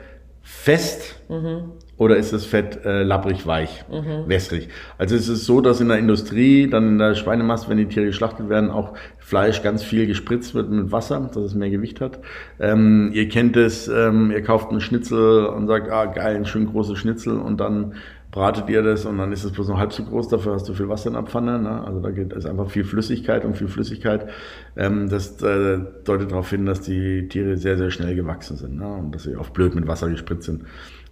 [0.45, 1.71] fest mhm.
[1.97, 4.29] oder ist das Fett äh, labbrig weich, mhm.
[4.29, 4.69] wässrig.
[4.99, 8.05] Also es ist so, dass in der Industrie, dann in der Schweinemast, wenn die Tiere
[8.05, 12.19] geschlachtet werden, auch Fleisch ganz viel gespritzt wird mit Wasser, dass es mehr Gewicht hat.
[12.59, 16.67] Ähm, ihr kennt es, ähm, ihr kauft einen Schnitzel und sagt, ah geil, ein schön
[16.67, 17.95] großes Schnitzel und dann
[18.35, 20.73] bratet ihr das und dann ist es bloß noch halb so groß, dafür hast du
[20.73, 21.57] viel Wasser in der Pfanne.
[21.57, 21.81] Ne?
[21.85, 24.27] Also da geht es einfach viel Flüssigkeit und viel Flüssigkeit.
[24.75, 28.87] Ähm, das äh, deutet darauf hin, dass die Tiere sehr, sehr schnell gewachsen sind ne?
[28.87, 30.65] und dass sie oft blöd mit Wasser gespritzt sind.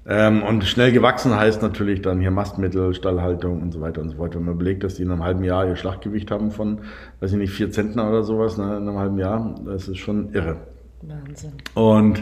[0.06, 4.18] Ähm, und schnell gewachsen heißt natürlich dann hier Mastmittel, Stallhaltung und so weiter und so
[4.18, 4.36] fort.
[4.36, 6.80] Wenn man überlegt, dass die in einem halben Jahr ihr Schlachtgewicht haben von,
[7.22, 10.34] weiß ich nicht, vier Zentner oder sowas ne, in einem halben Jahr, das ist schon
[10.34, 10.58] irre.
[11.02, 11.54] Wahnsinn.
[11.74, 12.22] Und,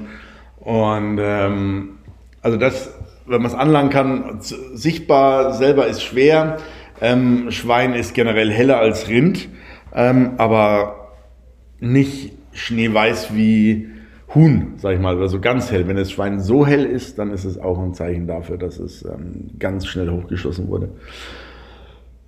[0.59, 1.97] und ähm,
[2.43, 2.93] also das
[3.25, 6.57] wenn man es anlangen kann, sichtbar selber ist schwer.
[7.01, 9.49] Ähm, Schwein ist generell heller als Rind,
[9.93, 11.09] ähm, aber
[11.79, 13.89] nicht schneeweiß wie
[14.33, 15.87] Huhn, sag ich mal, oder so ganz hell.
[15.87, 19.03] Wenn das Schwein so hell ist, dann ist es auch ein Zeichen dafür, dass es
[19.03, 20.89] ähm, ganz schnell hochgeschossen wurde.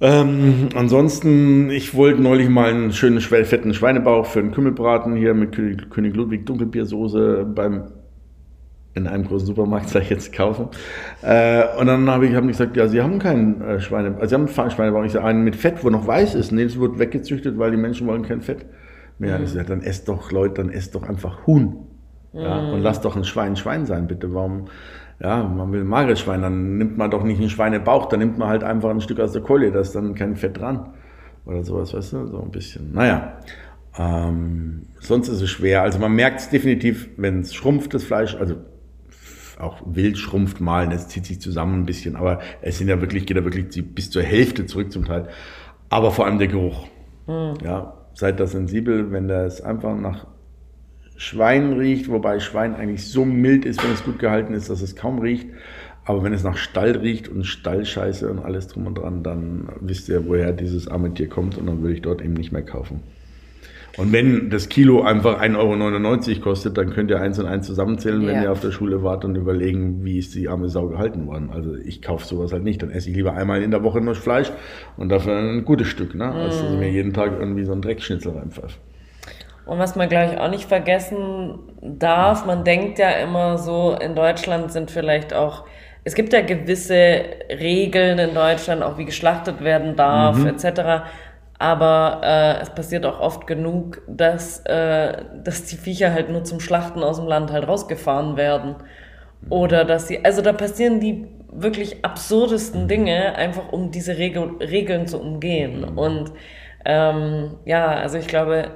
[0.01, 5.53] Ähm, ansonsten, ich wollte neulich mal einen schönen, fetten Schweinebauch für einen Kümmelbraten hier mit
[5.53, 7.83] König Ludwig Dunkelbiersoße beim
[8.95, 10.67] in einem großen Supermarkt, sag ich jetzt, kaufen.
[11.21, 14.27] Äh, und dann habe ich, hab ich gesagt, ja, sie haben keinen äh, Schweine, also
[14.27, 15.03] sie haben einen Schweinebauch.
[15.03, 16.51] Ich sage, einen mit Fett, wo noch weiß ist.
[16.51, 18.65] Nee, das wird weggezüchtet, weil die Menschen wollen kein Fett
[19.17, 19.37] mehr.
[19.37, 19.45] Mhm.
[19.45, 21.87] Ich sage, dann esst doch, Leute, dann esst doch einfach Huhn.
[22.33, 22.73] Ja, mhm.
[22.73, 24.33] Und lasst doch ein Schwein Schwein sein, bitte.
[24.33, 24.65] Warum,
[25.19, 28.37] ja, man will ein mageres Schwein, dann nimmt man doch nicht einen Schweinebauch, dann nimmt
[28.37, 30.93] man halt einfach ein Stück aus der Keule, da ist dann kein Fett dran.
[31.45, 32.93] Oder sowas, weißt du, so ein bisschen.
[32.93, 33.39] Naja.
[33.97, 35.83] Ähm, sonst ist es schwer.
[35.83, 38.55] Also man merkt es definitiv, wenn es schrumpft, das Fleisch, also
[39.59, 43.25] auch wild schrumpft mal, es zieht sich zusammen ein bisschen, aber es sind ja wirklich,
[43.25, 45.27] geht ja wirklich bis zur Hälfte zurück zum Teil.
[45.89, 46.87] Aber vor allem der Geruch.
[47.27, 47.53] Mhm.
[47.63, 50.27] Ja, seid da sensibel, wenn das einfach nach
[51.17, 54.95] Schwein riecht, wobei Schwein eigentlich so mild ist, wenn es gut gehalten ist, dass es
[54.95, 55.47] kaum riecht.
[56.05, 60.09] Aber wenn es nach Stall riecht und Stallscheiße und alles drum und dran, dann wisst
[60.09, 63.01] ihr, woher dieses arme Tier kommt und dann würde ich dort eben nicht mehr kaufen.
[63.97, 68.21] Und wenn das Kilo einfach 1,99 Euro kostet, dann könnt ihr eins und eins zusammenzählen,
[68.23, 68.27] ja.
[68.27, 71.51] wenn ihr auf der Schule wart und überlegen, wie ist die arme Sau gehalten worden.
[71.53, 72.81] Also ich kaufe sowas halt nicht.
[72.81, 74.51] Dann esse ich lieber einmal in der Woche nur Fleisch
[74.97, 76.31] und dafür ein gutes Stück, ne?
[76.31, 78.79] als dass ich mir jeden Tag irgendwie so ein Dreckschnitzel reinpfeife.
[79.65, 84.15] Und was man, glaube ich, auch nicht vergessen darf, man denkt ja immer so, in
[84.15, 85.65] Deutschland sind vielleicht auch,
[86.03, 90.47] es gibt ja gewisse Regeln in Deutschland, auch wie geschlachtet werden darf, mhm.
[90.47, 91.03] etc.
[91.63, 96.59] Aber äh, es passiert auch oft genug, dass, äh, dass die Viecher halt nur zum
[96.59, 98.75] Schlachten aus dem Land halt rausgefahren werden.
[99.49, 105.07] Oder dass sie, also da passieren die wirklich absurdesten Dinge, einfach um diese Regel, Regeln
[105.07, 105.85] zu umgehen.
[105.85, 106.33] Und
[106.83, 108.67] ähm, ja, also ich glaube,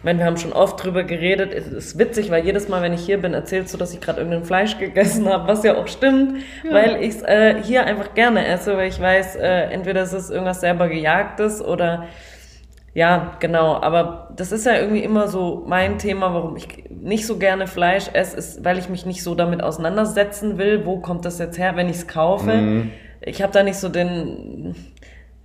[0.00, 1.52] ich meine, wir haben schon oft drüber geredet.
[1.52, 4.18] Es ist witzig, weil jedes Mal, wenn ich hier bin, erzählst du, dass ich gerade
[4.20, 6.72] irgendein Fleisch gegessen habe, was ja auch stimmt, ja.
[6.72, 10.30] weil ich es äh, hier einfach gerne esse, weil ich weiß, äh, entweder ist es
[10.30, 12.06] irgendwas selber gejagtes oder
[12.94, 13.74] ja, genau.
[13.74, 18.06] Aber das ist ja irgendwie immer so mein Thema, warum ich nicht so gerne Fleisch
[18.14, 20.86] esse, ist, weil ich mich nicht so damit auseinandersetzen will.
[20.86, 22.54] Wo kommt das jetzt her, wenn ich es kaufe?
[22.54, 22.90] Mhm.
[23.20, 24.74] Ich habe da nicht so den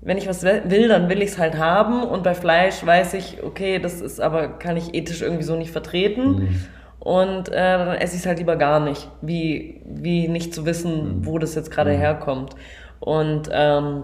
[0.05, 2.03] wenn ich was will, dann will ich es halt haben.
[2.03, 5.71] Und bei Fleisch weiß ich, okay, das ist aber, kann ich ethisch irgendwie so nicht
[5.71, 6.35] vertreten.
[6.35, 6.65] Mhm.
[6.99, 11.19] Und äh, dann esse ich es halt lieber gar nicht, wie, wie nicht zu wissen,
[11.19, 11.25] mhm.
[11.25, 11.97] wo das jetzt gerade mhm.
[11.97, 12.55] herkommt.
[12.99, 14.03] Und ähm,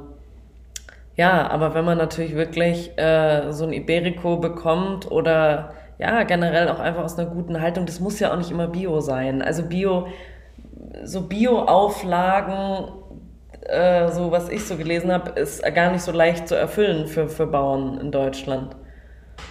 [1.15, 6.79] ja, aber wenn man natürlich wirklich äh, so ein Iberico bekommt oder ja, generell auch
[6.79, 9.43] einfach aus einer guten Haltung, das muss ja auch nicht immer Bio sein.
[9.43, 10.07] Also Bio,
[11.03, 12.87] so Bio-Auflagen
[13.71, 17.29] äh, so was ich so gelesen habe, ist gar nicht so leicht zu erfüllen für,
[17.29, 18.75] für Bauern in Deutschland.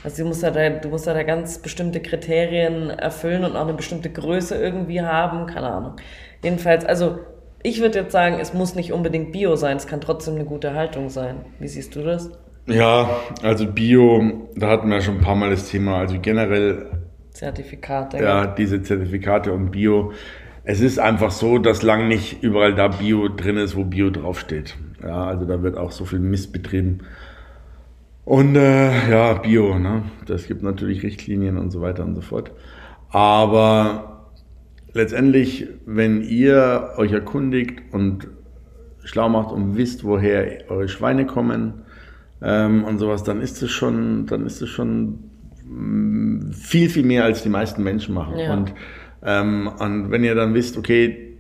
[0.05, 3.63] Also du musst, ja da, du musst ja da ganz bestimmte Kriterien erfüllen und auch
[3.63, 5.97] eine bestimmte Größe irgendwie haben, keine Ahnung.
[6.43, 7.19] Jedenfalls, also
[7.63, 10.75] ich würde jetzt sagen, es muss nicht unbedingt Bio sein, es kann trotzdem eine gute
[10.75, 11.45] Haltung sein.
[11.59, 12.31] Wie siehst du das?
[12.67, 13.11] Ja,
[13.43, 16.87] also Bio, da hatten wir schon ein paar Mal das Thema, also generell
[17.33, 18.19] Zertifikate.
[18.19, 20.13] Ja, diese Zertifikate und Bio
[20.65, 24.77] es ist einfach so, dass lang nicht überall da Bio drin ist, wo Bio draufsteht.
[25.03, 27.01] Ja, also da wird auch so viel Mist betrieben.
[28.25, 30.03] Und äh, ja, Bio, ne?
[30.27, 32.53] Das gibt natürlich Richtlinien und so weiter und so fort.
[33.09, 34.29] Aber
[34.93, 38.29] letztendlich, wenn ihr euch erkundigt und
[39.03, 41.83] schlau macht und wisst, woher eure Schweine kommen
[42.43, 45.19] ähm, und sowas, dann ist es schon, dann ist es schon
[45.65, 48.39] mm, viel, viel mehr als die meisten Menschen machen.
[48.39, 48.53] Ja.
[48.53, 48.75] Und
[49.25, 51.37] ähm, und wenn ihr dann wisst, okay,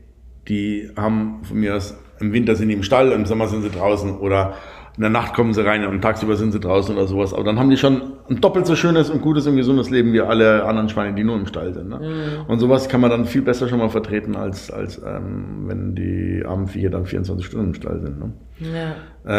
[0.48, 3.70] die haben von mir aus, im Winter sind die im Stall, im Sommer sind sie
[3.70, 4.54] draußen oder
[4.96, 7.32] in der Nacht kommen sie rein und tagsüber sind sie draußen oder sowas.
[7.32, 10.20] Aber dann haben die schon ein doppelt so schönes und gutes und gesundes Leben wie
[10.20, 11.88] alle anderen Schweine, die nur im Stall sind.
[11.88, 12.00] Ne?
[12.00, 12.50] Mhm.
[12.50, 16.42] Und sowas kann man dann viel besser schon mal vertreten, als, als ähm, wenn die
[16.44, 18.18] armen Viecher dann 24 Stunden im Stall sind.
[18.18, 18.32] Ne?
[18.58, 18.94] Ja.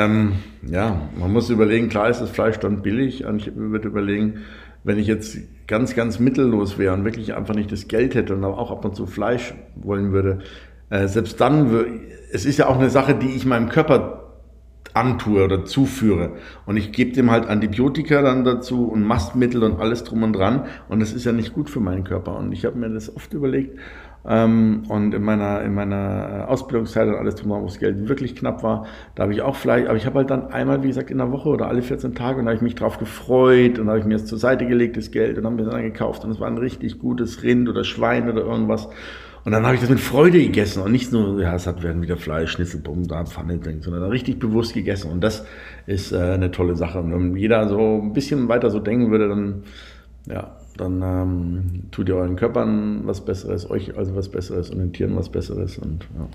[0.06, 0.34] Ähm,
[0.68, 3.26] ja, man muss überlegen, klar ist das Fleisch dann billig.
[3.26, 4.40] Und ich würde überlegen,
[4.84, 8.44] wenn ich jetzt ganz, ganz mittellos wäre und wirklich einfach nicht das Geld hätte und
[8.44, 10.40] auch ab und zu Fleisch wollen würde,
[10.90, 11.86] äh, selbst dann,
[12.32, 14.22] es ist ja auch eine Sache, die ich meinem Körper
[14.94, 16.34] antue oder zuführe.
[16.66, 20.66] Und ich gebe dem halt Antibiotika dann dazu und Mastmittel und alles drum und dran.
[20.90, 22.38] Und das ist ja nicht gut für meinen Körper.
[22.38, 23.80] Und ich habe mir das oft überlegt,
[24.24, 28.86] und in meiner, in meiner Ausbildungszeit und alles drumherum, wo das Geld wirklich knapp war,
[29.16, 31.32] da habe ich auch vielleicht, aber ich habe halt dann einmal, wie gesagt, in der
[31.32, 34.06] Woche oder alle 14 Tage und da habe ich mich drauf gefreut und habe ich
[34.06, 36.40] mir das zur Seite gelegt, das Geld und habe mir das dann gekauft und es
[36.40, 38.90] war ein richtig gutes Rind oder Schwein oder irgendwas.
[39.44, 42.04] Und dann habe ich das mit Freude gegessen und nicht nur, ja, es hat werden
[42.04, 45.12] wieder Fleisch, Schnitzelpumpen, da Pfanne drin, sondern richtig bewusst gegessen.
[45.12, 45.46] Und das
[45.88, 47.00] ist äh, eine tolle Sache.
[47.00, 49.64] Und wenn jeder so ein bisschen weiter so denken würde, dann,
[50.28, 54.94] ja, dann ähm, tut ihr euren Körpern was Besseres, euch also was Besseres und den
[54.94, 55.78] Tieren was Besseres.
[55.78, 56.28] Und, ja.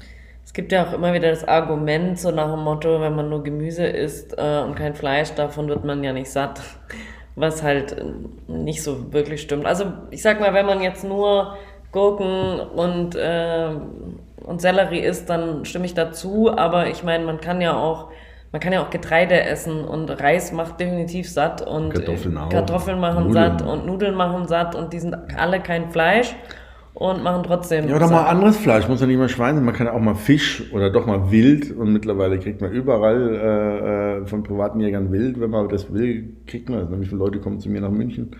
[0.44, 3.42] Es gibt ja auch immer wieder das Argument, so nach dem Motto, wenn man nur
[3.42, 6.61] Gemüse isst äh, und kein Fleisch, davon wird man ja nicht satt.
[7.35, 8.05] Was halt äh,
[8.51, 9.66] nicht so wirklich stimmt.
[9.66, 11.57] Also ich sag mal, wenn man jetzt nur
[11.92, 13.70] Gurken und, äh,
[14.44, 16.51] und Sellerie isst, dann stimme ich dazu.
[16.51, 18.11] Aber ich meine, man kann ja auch
[18.52, 22.38] man kann ja auch Getreide essen und Reis macht definitiv satt und Kartoffeln.
[22.48, 23.59] Kartoffeln machen Nudeln.
[23.59, 26.35] satt und Nudeln machen satt und die sind alle kein Fleisch
[26.96, 27.88] und machen trotzdem.
[27.88, 29.64] Ja, oder mal anderes Fleisch, muss ja nicht mal Schwein sein.
[29.64, 33.35] Man kann ja auch mal Fisch oder doch mal Wild und mittlerweile kriegt man überall
[33.35, 35.38] äh, äh von privaten Jägern Wild.
[35.38, 37.00] Wenn man das will, kriegt man das.
[37.00, 38.30] Wie viele Leute kommen zu mir nach München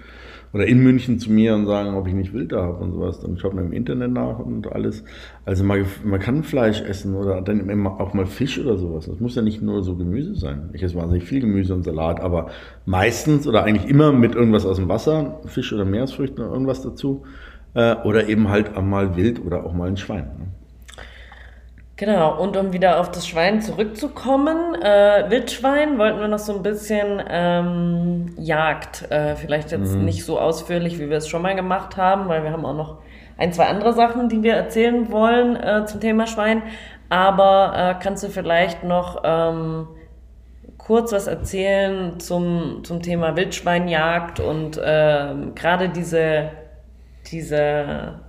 [0.55, 3.21] oder in München zu mir und sagen, ob ich nicht Wild da habe und sowas.
[3.21, 5.05] Dann schaut man im Internet nach und alles.
[5.45, 9.05] Also man, man kann Fleisch essen oder dann auch mal Fisch oder sowas.
[9.05, 10.71] Das muss ja nicht nur so Gemüse sein.
[10.73, 12.49] Ich esse wahnsinnig viel Gemüse und Salat, aber
[12.87, 17.25] meistens oder eigentlich immer mit irgendwas aus dem Wasser, Fisch oder Meeresfrüchten oder irgendwas dazu.
[17.77, 20.31] Äh, oder eben halt auch mal Wild oder auch mal ein Schwein.
[20.39, 20.47] Ne?
[21.99, 26.63] Genau, und um wieder auf das Schwein zurückzukommen, äh, Wildschwein wollten wir noch so ein
[26.63, 30.05] bisschen ähm, Jagd, äh, vielleicht jetzt mhm.
[30.05, 32.99] nicht so ausführlich, wie wir es schon mal gemacht haben, weil wir haben auch noch
[33.39, 36.63] ein, zwei andere Sachen, die wir erzählen wollen äh, zum Thema Schwein.
[37.09, 39.87] Aber äh, kannst du vielleicht noch ähm,
[40.79, 46.51] kurz was erzählen zum, zum Thema Wildschweinjagd und ähm, gerade diese,
[47.33, 48.21] diese,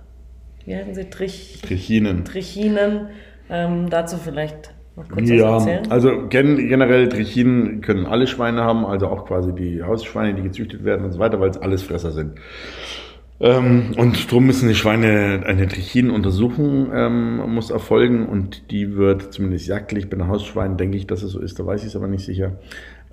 [0.64, 2.24] wie heißen sie, Trich, Trichinen.
[2.24, 3.08] Trichinen
[3.50, 5.90] ähm, dazu vielleicht noch kurz ja, was erzählen.
[5.90, 11.04] Also generell Trichinen können alle Schweine haben, also auch quasi die Hausschweine, die gezüchtet werden
[11.04, 12.32] und so weiter, weil es alles Fresser sind.
[13.40, 19.68] Ähm, und darum müssen die Schweine eine Trichinenuntersuchung ähm, muss erfolgen und die wird zumindest
[19.68, 22.08] jagdlich bei den Hausschweinen, denke ich, dass es so ist, da weiß ich es aber
[22.08, 22.56] nicht sicher,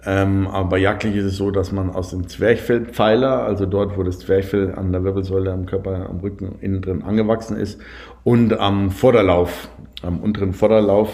[0.05, 4.19] Ähm, aber jagdlich ist es so, dass man aus dem Zwerchfellpfeiler, also dort, wo das
[4.19, 7.81] Zwerchfell an der Wirbelsäule, am Körper, am Rücken innen drin angewachsen ist,
[8.23, 9.69] und am Vorderlauf,
[10.03, 11.09] am unteren Vorderlauf,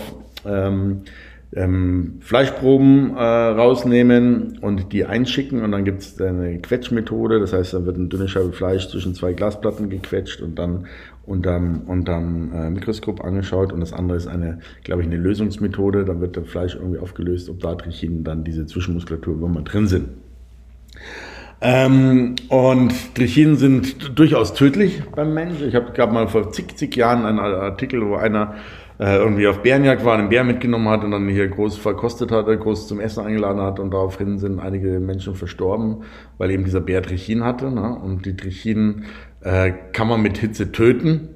[0.46, 1.04] ähm,
[1.54, 7.74] ähm, Fleischproben äh, rausnehmen und die einschicken und dann gibt es eine Quetschmethode, das heißt,
[7.74, 10.88] da wird eine dünne Scheibe Fleisch zwischen zwei Glasplatten gequetscht und dann
[11.26, 16.20] unterm, unterm äh, Mikroskop angeschaut und das andere ist eine, glaube ich, eine Lösungsmethode, da
[16.20, 20.10] wird das Fleisch irgendwie aufgelöst, ob da Trichinen dann diese Zwischenmuskulatur immer drin sind.
[21.64, 25.68] Ähm, und Trichinen sind durchaus tödlich beim Menschen.
[25.68, 28.56] Ich habe gerade mal vor zig, zig Jahren einen Artikel, wo einer
[29.02, 32.56] äh, irgendwie auf Bärenjagd war, einen Bär mitgenommen hat und dann hier groß verkostet hatte,
[32.56, 36.04] groß zum Essen eingeladen hat und daraufhin sind einige Menschen verstorben,
[36.38, 37.72] weil eben dieser Bär Trichin hatte.
[37.72, 37.96] Ne?
[37.96, 39.06] Und die Trichinen
[39.42, 41.30] äh, kann man mit Hitze töten.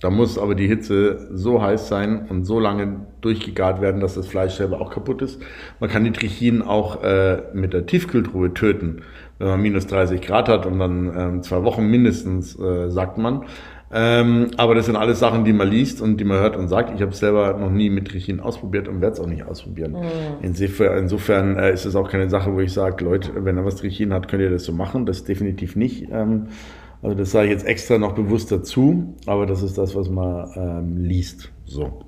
[0.00, 4.28] Da muss aber die Hitze so heiß sein und so lange durchgegart werden, dass das
[4.28, 5.42] Fleisch selber auch kaputt ist.
[5.80, 9.02] Man kann die Trichinen auch äh, mit der Tiefkühltruhe töten,
[9.38, 13.42] wenn man minus 30 Grad hat und dann ähm, zwei Wochen mindestens, äh, sagt man.
[13.90, 16.94] Ähm, aber das sind alles Sachen, die man liest und die man hört und sagt.
[16.94, 19.92] Ich habe es selber noch nie mit Trichin ausprobiert und werde es auch nicht ausprobieren.
[19.92, 20.42] Mhm.
[20.42, 23.76] Insofern, insofern äh, ist es auch keine Sache, wo ich sage, Leute, wenn er was
[23.76, 25.06] Trichin hat, könnt ihr das so machen.
[25.06, 26.08] Das definitiv nicht.
[26.10, 26.48] Ähm,
[27.00, 30.50] also das sage ich jetzt extra noch bewusst dazu, aber das ist das, was man
[30.56, 31.50] ähm, liest.
[31.64, 32.04] So.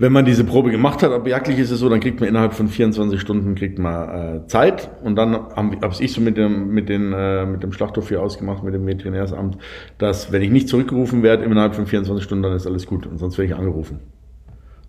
[0.00, 2.54] Wenn man diese Probe gemacht hat, aber jagdlich ist es so, dann kriegt man innerhalb
[2.54, 6.68] von 24 Stunden kriegt man äh, Zeit und dann habe hab ich so mit dem
[6.68, 9.58] mit den äh, mit dem Schlachthof hier ausgemacht mit dem Veterinärsamt,
[9.98, 13.18] dass wenn ich nicht zurückgerufen werde innerhalb von 24 Stunden, dann ist alles gut und
[13.18, 13.98] sonst werde ich angerufen.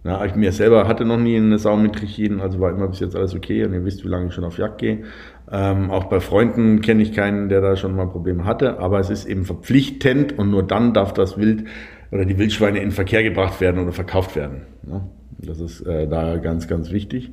[0.04, 3.00] Ja, ich mir selber hatte noch nie eine Sau mit Trichinen, also war immer bis
[3.00, 5.06] jetzt alles okay und ihr wisst, wie lange ich schon auf Jagd gehe.
[5.52, 9.10] Ähm, auch bei Freunden kenne ich keinen, der da schon mal Probleme hatte, aber es
[9.10, 11.66] ist eben verpflichtend und nur dann darf das Wild
[12.12, 14.62] oder die Wildschweine in Verkehr gebracht werden oder verkauft werden.
[14.88, 15.02] Ja,
[15.40, 17.32] das ist äh, da ganz, ganz wichtig.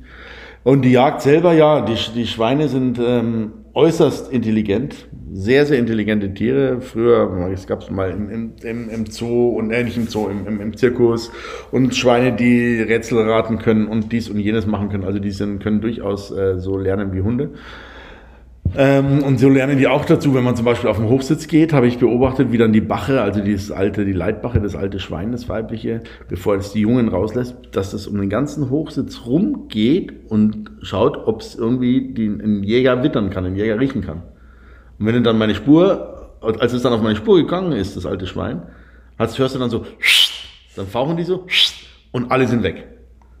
[0.63, 6.33] Und die Jagd selber, ja, die, die Schweine sind ähm, äußerst intelligent, sehr, sehr intelligente
[6.33, 6.81] Tiere.
[6.81, 10.59] Früher, gab es mal im, im, im Zoo und äh, nicht im Zoo, im, im,
[10.59, 11.31] im Zirkus
[11.71, 15.03] und Schweine, die Rätsel raten können und dies und jenes machen können.
[15.03, 17.51] Also die sind, können durchaus äh, so lernen wie Hunde.
[18.75, 21.73] Ähm, und so lernen die auch dazu, wenn man zum Beispiel auf den Hochsitz geht,
[21.73, 25.31] habe ich beobachtet, wie dann die Bache, also dieses alte, die Leitbache, das alte Schwein,
[25.31, 30.71] das weibliche, bevor es die Jungen rauslässt, dass das um den ganzen Hochsitz rumgeht und
[30.81, 34.23] schaut, ob es irgendwie den, einen Jäger wittern kann, einen Jäger riechen kann.
[34.99, 38.27] Und wenn dann meine Spur, als es dann auf meine Spur gegangen ist, das alte
[38.27, 38.63] Schwein,
[39.17, 39.85] hast, hörst du dann so,
[40.75, 41.45] dann fauchen die so
[42.11, 42.87] und alle sind weg.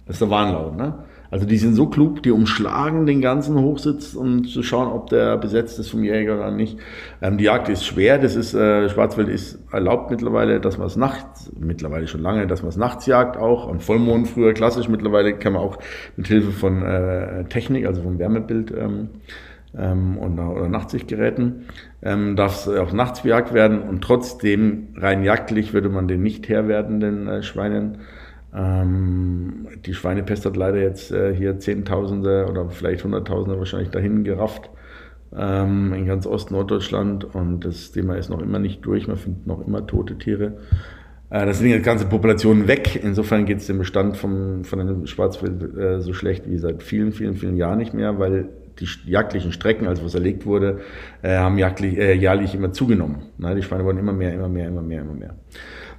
[0.05, 1.05] Das ist der Warnlaut, ne?
[1.29, 5.37] Also die sind so klug, die umschlagen den ganzen Hochsitz und zu schauen, ob der
[5.37, 6.77] besetzt ist vom Jäger oder nicht.
[7.21, 10.95] Ähm, die Jagd ist schwer, das ist, äh, Schwarzwild ist erlaubt mittlerweile, dass man es
[10.95, 15.33] nachts, mittlerweile schon lange, dass man es nachts jagt auch, am Vollmond früher klassisch, mittlerweile
[15.33, 15.77] kann man auch
[16.15, 19.09] mit Hilfe von äh, Technik, also vom Wärmebild ähm,
[19.77, 21.65] ähm, oder, oder Nachtsichtgeräten,
[22.01, 26.47] ähm, darf es auch nachts bejagt werden und trotzdem rein jagdlich würde man den nicht
[26.49, 27.99] Herr werdenden äh, Schweinen
[28.55, 34.69] ähm, die Schweinepest hat leider jetzt äh, hier Zehntausende oder vielleicht Hunderttausende wahrscheinlich dahin gerafft
[35.35, 39.07] ähm, in ganz Ost-Norddeutschland und das Thema ist noch immer nicht durch.
[39.07, 40.53] Man findet noch immer tote Tiere.
[41.29, 42.99] Äh, das sind jetzt ganze Populationen weg.
[43.03, 47.11] Insofern geht es dem Bestand vom, von einem Schwarzwild äh, so schlecht wie seit vielen,
[47.11, 50.79] vielen, vielen Jahren nicht mehr, weil die jagdlichen Strecken, also was erlegt wurde,
[51.21, 53.23] äh, haben jagdlich, äh, jährlich immer zugenommen.
[53.37, 53.55] Ne?
[53.55, 55.35] Die Schweine wurden immer mehr, immer mehr, immer mehr, immer mehr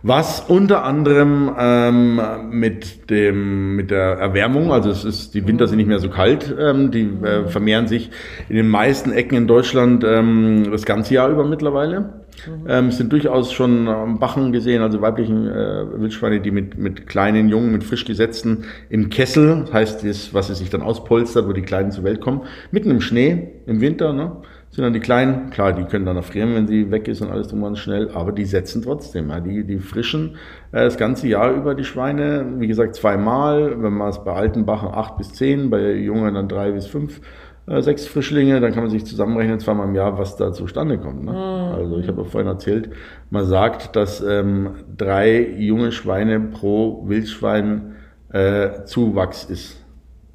[0.03, 5.79] was unter anderem ähm, mit dem mit der Erwärmung, also es ist die Winter sind
[5.79, 8.11] nicht mehr so kalt, ähm, die äh, vermehren sich
[8.49, 12.25] in den meisten Ecken in Deutschland ähm, das ganze Jahr über mittlerweile.
[12.47, 12.67] Mhm.
[12.69, 17.49] Ähm, sind durchaus schon am Bachen gesehen, also weiblichen äh, Wildschweine, die mit, mit kleinen
[17.49, 21.63] Jungen, mit frisch gesetzten im Kessel, heißt das, was sie sich dann auspolstert, wo die
[21.63, 24.37] Kleinen zur Welt kommen, mitten im Schnee, im Winter, ne?
[24.79, 27.49] Sind dann die Kleinen, klar, die können dann erfrieren, wenn sie weg ist und alles
[27.49, 29.29] drum und schnell, aber die setzen trotzdem.
[29.29, 30.37] Ja, die, die frischen
[30.71, 34.67] äh, das ganze Jahr über die Schweine, wie gesagt, zweimal, wenn man es bei alten
[34.67, 37.21] Bachen acht bis zehn, bei Jungen dann drei bis fünf,
[37.67, 41.25] äh, sechs Frischlinge, dann kann man sich zusammenrechnen, zweimal im Jahr, was da zustande kommt.
[41.25, 41.33] Ne?
[41.33, 41.75] Mhm.
[41.75, 42.91] Also ich habe vorhin erzählt,
[43.31, 47.97] man sagt, dass ähm, drei junge Schweine pro Wildschwein
[48.31, 49.85] äh, Zuwachs ist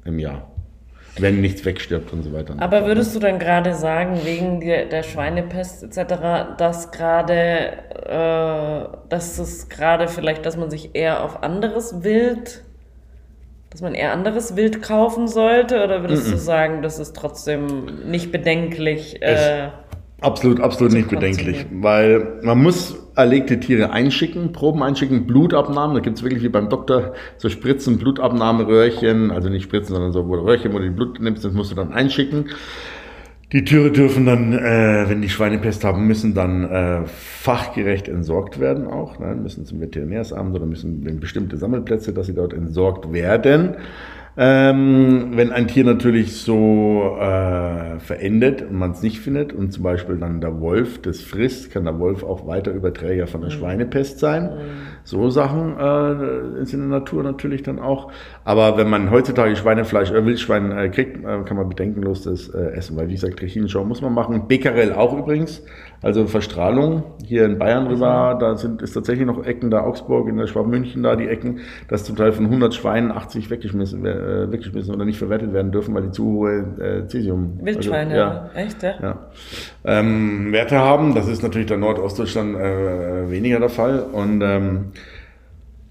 [0.04, 0.53] im Jahr
[1.18, 2.56] wenn nichts wegstirbt und so weiter.
[2.58, 7.72] Aber würdest du dann gerade sagen, wegen der, der Schweinepest etc., dass gerade,
[8.06, 12.64] äh, dass es gerade vielleicht, dass man sich eher auf anderes Wild,
[13.70, 15.84] dass man eher anderes Wild kaufen sollte?
[15.84, 16.32] Oder würdest mm -mm.
[16.32, 19.22] du sagen, das ist trotzdem nicht bedenklich?
[19.22, 19.68] Äh,
[20.20, 25.94] absolut, absolut nicht bedenklich, weil man muss erlegte Tiere einschicken, Proben einschicken, Blutabnahmen.
[25.94, 30.22] Da gibt es wirklich wie beim Doktor so Spritzen, Blutabnahmeröhrchen, also nicht Spritzen, sondern so
[30.22, 32.46] Röhrchen, wo du die Blut nimmst, das musst du dann einschicken.
[33.52, 38.88] Die Tiere dürfen dann, äh, wenn die Schweinepest haben, müssen dann äh, fachgerecht entsorgt werden
[38.88, 39.20] auch.
[39.20, 39.36] Ne?
[39.36, 43.76] Müssen zum Veterinärsamt oder müssen in bestimmte Sammelplätze, dass sie dort entsorgt werden.
[44.36, 49.84] Ähm, wenn ein Tier natürlich so äh, verendet und man es nicht findet und zum
[49.84, 53.54] Beispiel dann der Wolf das frisst, kann der Wolf auch weiter Überträger von der mhm.
[53.54, 54.44] Schweinepest sein.
[54.44, 54.58] Mhm.
[55.04, 58.10] So Sachen äh, sind in der Natur natürlich dann auch.
[58.44, 62.72] Aber wenn man heutzutage Schweinefleisch oder Wildschwein äh, kriegt, äh, kann man bedenkenlos das äh,
[62.72, 64.48] essen, weil wie gesagt, Trichinshow muss man machen.
[64.48, 65.62] Becquerel auch übrigens.
[66.04, 70.36] Also Verstrahlung hier in Bayern rüber, da sind ist tatsächlich noch Ecken da Augsburg, in
[70.36, 74.94] der Schwab-München da die Ecken, dass zum Teil von 100 Schweinen 80 weggeschmissen, äh, weggeschmissen
[74.94, 78.82] oder nicht verwertet werden dürfen, weil die zu hohe äh, Cäsium Wildschweine, also, ja, echt,
[78.82, 78.94] ja?
[79.00, 79.18] ja.
[79.86, 81.14] Ähm, Werte haben.
[81.14, 84.92] Das ist natürlich der Nordostdeutschland äh, weniger der Fall und ähm,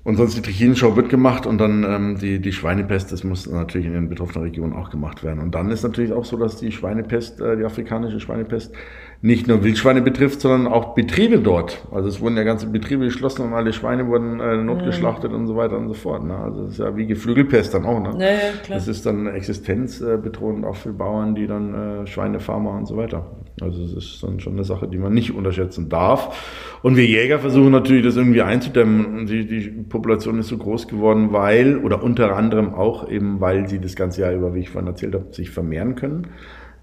[0.03, 3.87] und sonst die Trichinenschau wird gemacht und dann ähm, die, die Schweinepest, das muss natürlich
[3.87, 5.39] in den betroffenen Regionen auch gemacht werden.
[5.39, 8.75] Und dann ist natürlich auch so, dass die Schweinepest, äh, die afrikanische Schweinepest,
[9.23, 11.87] nicht nur Wildschweine betrifft, sondern auch Betriebe dort.
[11.93, 15.37] Also es wurden ja ganze Betriebe geschlossen und alle Schweine wurden äh, notgeschlachtet mhm.
[15.37, 16.25] und so weiter und so fort.
[16.25, 16.37] Ne?
[16.37, 18.01] Also es ist ja wie Geflügelpest dann auch.
[18.01, 18.09] Ne?
[18.19, 18.77] Ja, ja, klar.
[18.77, 23.31] Das ist dann existenzbedrohend auch für Bauern, die dann äh, Schweinefarmer und so weiter.
[23.61, 26.77] Also es ist dann schon eine Sache, die man nicht unterschätzen darf.
[26.81, 29.25] Und wir Jäger versuchen natürlich, das irgendwie einzudämmen.
[29.25, 33.79] Die, die Population ist so groß geworden, weil, oder unter anderem auch eben, weil sie
[33.79, 36.27] das ganze Jahr über, wie ich vorhin erzählt habe, sich vermehren können.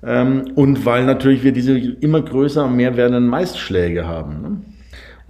[0.03, 4.43] Ähm, und weil natürlich wir diese immer größer und mehr werdenden Maisschläge haben.
[4.43, 4.57] Ne?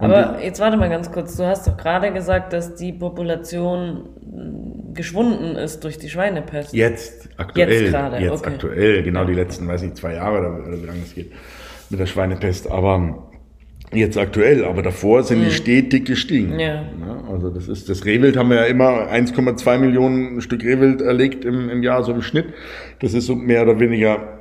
[0.01, 1.37] Aber jetzt warte mal ganz kurz.
[1.37, 4.09] Du hast doch gerade gesagt, dass die Population
[4.93, 6.73] geschwunden ist durch die Schweinepest.
[6.73, 7.83] Jetzt, aktuell.
[7.83, 8.49] Jetzt gerade, Jetzt okay.
[8.53, 11.31] aktuell, genau die letzten, weiß ich, zwei Jahre oder, oder wie lange es geht
[11.89, 12.69] mit der Schweinepest.
[12.71, 13.29] Aber
[13.93, 15.45] jetzt aktuell, aber davor sind mhm.
[15.45, 16.59] die stetig gestiegen.
[16.59, 16.83] Ja.
[17.29, 21.69] Also das ist, das Rehwild haben wir ja immer 1,2 Millionen Stück Rehwild erlegt im,
[21.69, 22.47] im Jahr, so im Schnitt.
[22.99, 24.40] Das ist so mehr oder weniger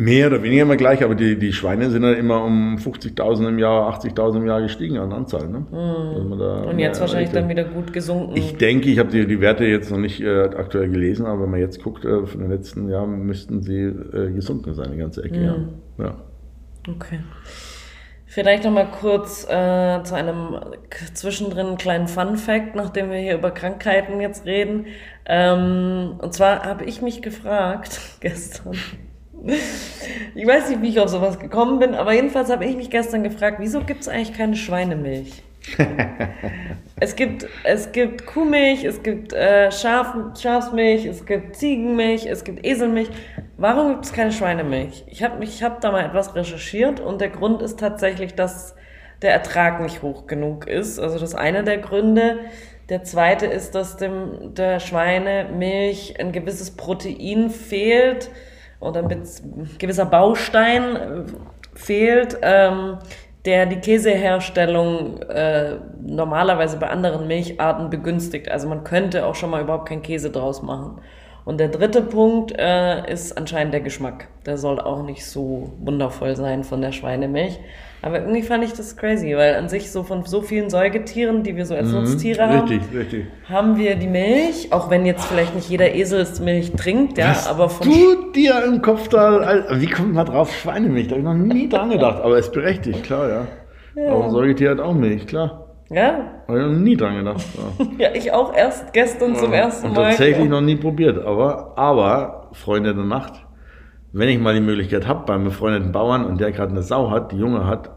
[0.00, 3.58] Mehr oder weniger immer gleich, aber die, die Schweine sind dann immer um 50.000 im
[3.58, 5.48] Jahr, 80.000 im Jahr gestiegen an Anzahl.
[5.48, 5.66] Ne?
[5.72, 6.68] Mm.
[6.68, 8.36] Und jetzt wahrscheinlich dann wieder gut gesunken.
[8.36, 11.50] Ich denke, ich habe die, die Werte jetzt noch nicht äh, aktuell gelesen, aber wenn
[11.50, 15.24] man jetzt guckt, äh, von den letzten Jahren müssten sie äh, gesunken sein, die ganze
[15.24, 15.36] Ecke.
[15.36, 16.00] Mm.
[16.00, 16.04] Ja.
[16.04, 16.14] ja.
[16.94, 17.18] Okay.
[18.24, 20.60] Vielleicht noch mal kurz äh, zu einem
[21.12, 24.86] zwischendrin kleinen Fun Fact, nachdem wir hier über Krankheiten jetzt reden.
[25.26, 28.76] Ähm, und zwar habe ich mich gefragt gestern.
[30.34, 33.22] Ich weiß nicht, wie ich auf sowas gekommen bin, aber jedenfalls habe ich mich gestern
[33.22, 35.42] gefragt, wieso gibt es eigentlich keine Schweinemilch?
[37.00, 42.64] es, gibt, es gibt Kuhmilch, es gibt äh, Schaf, Schafsmilch, es gibt Ziegenmilch, es gibt
[42.64, 43.10] Eselmilch.
[43.56, 45.04] Warum gibt es keine Schweinemilch?
[45.08, 48.74] Ich habe hab da mal etwas recherchiert und der Grund ist tatsächlich, dass
[49.22, 50.98] der Ertrag nicht hoch genug ist.
[50.98, 52.38] Also das ist einer der Gründe.
[52.88, 58.30] Der zweite ist, dass dem, der Schweinemilch ein gewisses Protein fehlt,
[58.80, 59.26] oder mit
[59.78, 61.22] gewisser Baustein äh,
[61.74, 62.98] fehlt, ähm,
[63.44, 68.50] der die Käseherstellung äh, normalerweise bei anderen Milcharten begünstigt.
[68.50, 71.00] Also man könnte auch schon mal überhaupt keinen Käse draus machen.
[71.44, 74.28] Und der dritte Punkt äh, ist anscheinend der Geschmack.
[74.44, 77.58] Der soll auch nicht so wundervoll sein von der Schweinemilch.
[78.08, 81.56] Aber irgendwie fand ich das crazy, weil an sich so von so vielen Säugetieren, die
[81.56, 83.26] wir so als mhm, Nutztiere haben, richtig, richtig.
[83.46, 87.68] haben wir die Milch, auch wenn jetzt vielleicht nicht jeder Eselsmilch trinkt, ja, Was aber
[87.68, 91.08] von du dir im Kopf da, wie kommt man drauf Schweinemilch?
[91.08, 93.46] Da habe ich noch nie dran gedacht, aber ist berechtigt, klar, ja.
[93.94, 94.10] ja.
[94.10, 95.66] Aber ein Säugetier hat auch Milch, klar.
[95.90, 96.42] Ja.
[96.48, 97.44] Habe ich noch nie dran gedacht.
[97.78, 100.08] Ja, ja ich auch erst gestern zum ersten Mal.
[100.08, 100.50] Tatsächlich ja.
[100.50, 103.34] noch nie probiert, aber, aber, Freunde der Nacht,
[104.12, 107.32] wenn ich mal die Möglichkeit habe, beim befreundeten Bauern und der gerade eine Sau hat,
[107.32, 107.90] die Junge hat,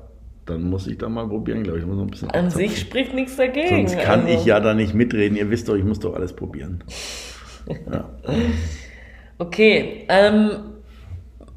[0.45, 1.85] dann muss ich da mal probieren, glaube ich.
[1.85, 2.67] Muss ein bisschen An abzapfen.
[2.67, 3.87] sich spricht nichts dagegen.
[3.87, 4.33] Sonst kann also.
[4.33, 5.37] ich ja da nicht mitreden.
[5.37, 6.83] Ihr wisst doch, ich muss doch alles probieren.
[7.91, 8.09] Ja.
[9.37, 10.71] okay, ähm,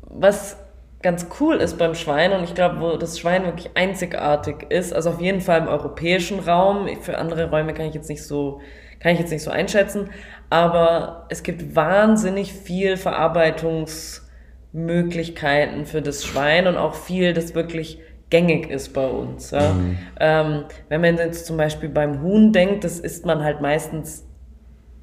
[0.03, 0.59] was
[1.01, 5.11] ganz cool ist beim Schwein und ich glaube, wo das Schwein wirklich einzigartig ist, also
[5.11, 6.89] auf jeden Fall im europäischen Raum.
[7.01, 8.61] Für andere Räume kann ich jetzt nicht so,
[9.01, 10.11] kann ich jetzt nicht so einschätzen,
[10.51, 14.29] aber es gibt wahnsinnig viel Verarbeitungs
[14.73, 18.01] Möglichkeiten für das Schwein und auch viel, das wirklich
[18.35, 19.53] gängig ist bei uns.
[19.53, 19.73] Ja.
[19.73, 19.99] Mhm.
[20.19, 24.27] Ähm, wenn man jetzt zum Beispiel beim Huhn denkt, das isst man halt meistens,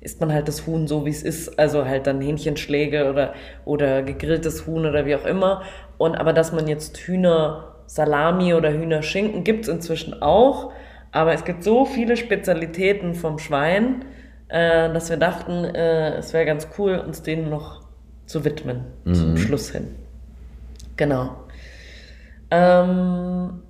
[0.02, 4.04] isst man halt das Huhn so, wie es ist, also halt dann Hähnchenschläge oder, oder
[4.04, 5.62] gegrilltes Huhn oder wie auch immer.
[5.98, 10.74] Und aber dass man jetzt Hühner Salami oder Hühnerschinken gibt es inzwischen auch,
[11.14, 14.04] aber es gibt so viele Spezialitäten vom Schwein,
[14.50, 17.82] äh, dass wir dachten, äh, es wäre ganz cool, uns denen noch
[18.26, 19.14] zu widmen, mhm.
[19.14, 19.88] zum Schluss hin.
[20.98, 21.38] Genau.
[22.52, 23.62] Ähm,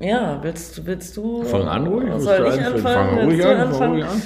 [0.00, 1.44] Ja, willst, du- willst du.
[1.44, 2.10] Fang an ruhig.
[2.18, 2.78] Soll ich anfangen?
[2.82, 3.92] Fang ruhig an, fang anfangen?
[3.92, 4.22] ruhig an.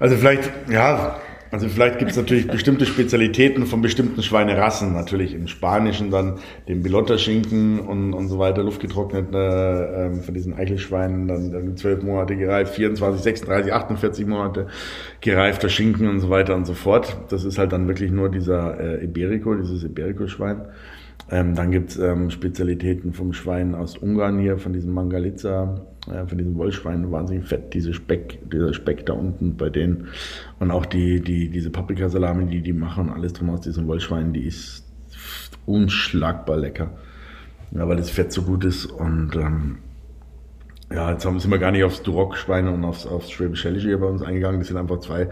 [0.00, 1.16] Also vielleicht, ja,
[1.50, 4.94] also vielleicht gibt es natürlich bestimmte Spezialitäten von bestimmten Schweinerassen.
[4.94, 11.28] Natürlich im Spanischen dann den Bilotta-Schinken und, und so weiter, luftgetrocknet äh, von diesen Eichelschweinen,
[11.28, 14.68] dann, dann 12 Monate gereift, 24, 36, 48 Monate
[15.20, 17.18] gereifter Schinken und so weiter und so fort.
[17.28, 20.62] Das ist halt dann wirklich nur dieser äh, Iberico, dieses Iberico-Schwein.
[21.32, 26.36] Ähm, dann gibt's ähm, Spezialitäten vom Schwein aus Ungarn hier, von diesem Mangalitza, äh, von
[26.36, 30.08] diesem Wollschwein, wahnsinnig fett, diese Speck, dieser Speck da unten bei denen.
[30.60, 34.44] Und auch die, die, diese Paprikasalami, die die machen, alles drum aus diesem Wollschwein, die
[34.44, 34.84] ist
[35.64, 36.90] unschlagbar lecker.
[37.70, 39.78] Ja, weil das Fett so gut ist und ähm,
[40.94, 44.06] ja, jetzt sind wir gar nicht aufs Duroc-Schweine und aufs, aufs Schwäbisch Hellische hier bei
[44.06, 44.60] uns eingegangen.
[44.60, 45.30] Das sind einfach zwei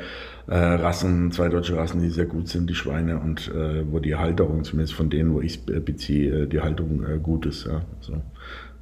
[0.48, 4.16] äh, Rassen, zwei deutsche Rassen, die sehr gut sind, die Schweine, und äh, wo die
[4.16, 7.66] Halterung, zumindest von denen, wo ich äh, beziehe, äh, die Halterung äh, gut ist.
[7.66, 8.14] Ja, so.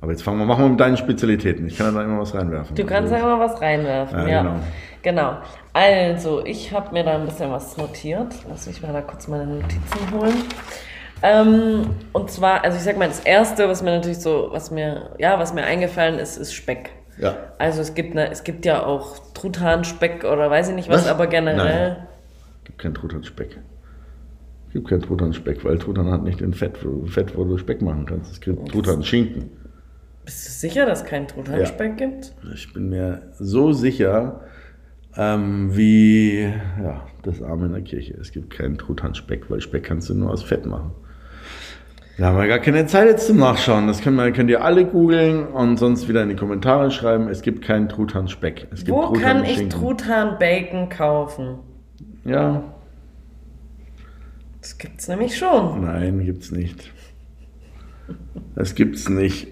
[0.00, 1.66] Aber jetzt fangen wir, machen wir mit deinen Spezialitäten.
[1.66, 2.76] Ich kann da immer was reinwerfen.
[2.76, 4.42] Du kannst Also, ja immer was reinwerfen, Ja, ja.
[4.42, 4.56] genau.
[5.02, 5.36] Genau.
[5.72, 8.32] Also, ich habe mir da ein bisschen was notiert.
[8.48, 10.34] Lass mich mal da kurz meine Notizen holen.
[11.20, 11.82] Ähm,
[12.12, 15.36] und zwar, also ich sag mal, das erste, was mir natürlich so, was mir, ja,
[15.38, 16.90] was mir eingefallen ist, ist Speck.
[17.20, 17.36] Ja.
[17.58, 21.10] Also es gibt, ne, es gibt ja auch Truthahnspeck oder weiß ich nicht was, Was?
[21.10, 21.88] aber generell.
[21.92, 22.06] Nein.
[22.64, 23.58] gibt keinen Truthahnspeck.
[24.68, 28.04] Es gibt keinen Truthahnspeck, weil Truthahn hat nicht den Fett, Fett, wo du Speck machen
[28.06, 28.32] kannst.
[28.32, 29.50] Es gibt Truthahn-Schinken.
[30.24, 32.34] Bist du sicher, dass es keinen Truthahnspeck gibt?
[32.54, 34.42] Ich bin mir so sicher,
[35.16, 38.14] ähm, wie ja, das Arme in der Kirche.
[38.20, 40.92] Es gibt keinen Truthahnspeck, weil Speck kannst du nur aus Fett machen.
[42.18, 43.86] Da haben wir gar keine Zeit jetzt zum Nachschauen.
[43.86, 47.28] Das können wir, könnt ihr alle googeln und sonst wieder in die Kommentare schreiben.
[47.28, 48.66] Es gibt keinen Truthahnspeck.
[48.72, 49.68] Es gibt Wo kann ich.
[49.68, 51.60] Truthahn-Bacon kaufen?
[52.24, 52.64] Ja,
[54.60, 55.84] Das gibt's nämlich schon.
[55.84, 56.92] nein, gibt's nicht.
[58.56, 59.46] Das gibt's nicht.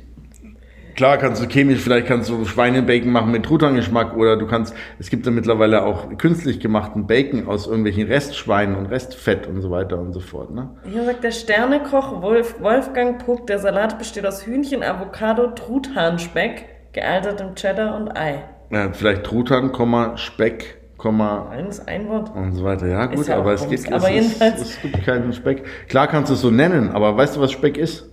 [0.97, 5.11] Klar kannst du chemisch, vielleicht kannst du Schweinebacon machen mit Truthahn-Geschmack oder du kannst, es
[5.11, 9.99] gibt ja mittlerweile auch künstlich gemachten Bacon aus irgendwelchen Restschweinen und Restfett und so weiter
[9.99, 10.55] und so fort.
[10.55, 10.71] Ne?
[10.91, 17.55] Hier sagt der Sternekoch Wolf, Wolfgang Puck, der Salat besteht aus Hühnchen, Avocado, Truthahnspeck, gealtertem
[17.57, 18.43] Cheddar und Ei.
[18.71, 22.35] Ja, vielleicht Truthahn, Speck, Komma Eines ein Wort.
[22.35, 22.87] und so weiter.
[22.87, 25.63] Ja gut, ja aber es gibt, Aber es, ist, es gibt keinen Speck.
[25.89, 28.09] Klar kannst du es so nennen, aber weißt du, was Speck ist?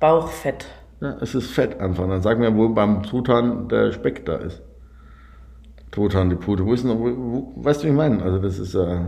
[0.00, 0.66] Bauchfett.
[1.00, 2.08] Ja, es ist Fett einfach.
[2.08, 4.62] Dann sag mir, wo beim Truthahn der Speck da ist.
[5.90, 6.64] Truthahn, die Pute.
[6.64, 8.22] Wo ist denn, wo, wo, weißt du, wie ich meine?
[8.22, 9.00] Also das ist äh,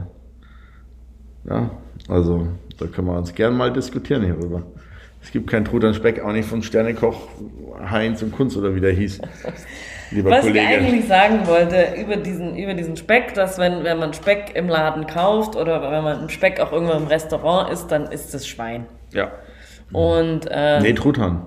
[1.49, 1.71] ja,
[2.09, 4.63] also da können wir uns gern mal diskutieren hierüber.
[5.23, 7.17] Es gibt keinen Truthahn-Speck, auch nicht von Sternekoch
[7.91, 9.21] Heinz und Kunz oder wie der hieß.
[10.13, 10.61] Lieber Was Kollege.
[10.61, 14.69] ich eigentlich sagen wollte über diesen, über diesen Speck, dass wenn, wenn man Speck im
[14.69, 18.87] Laden kauft oder wenn man Speck auch irgendwo im Restaurant isst, dann ist es Schwein.
[19.13, 19.33] ja.
[19.93, 21.47] Und ähm, Nee, Truthahn.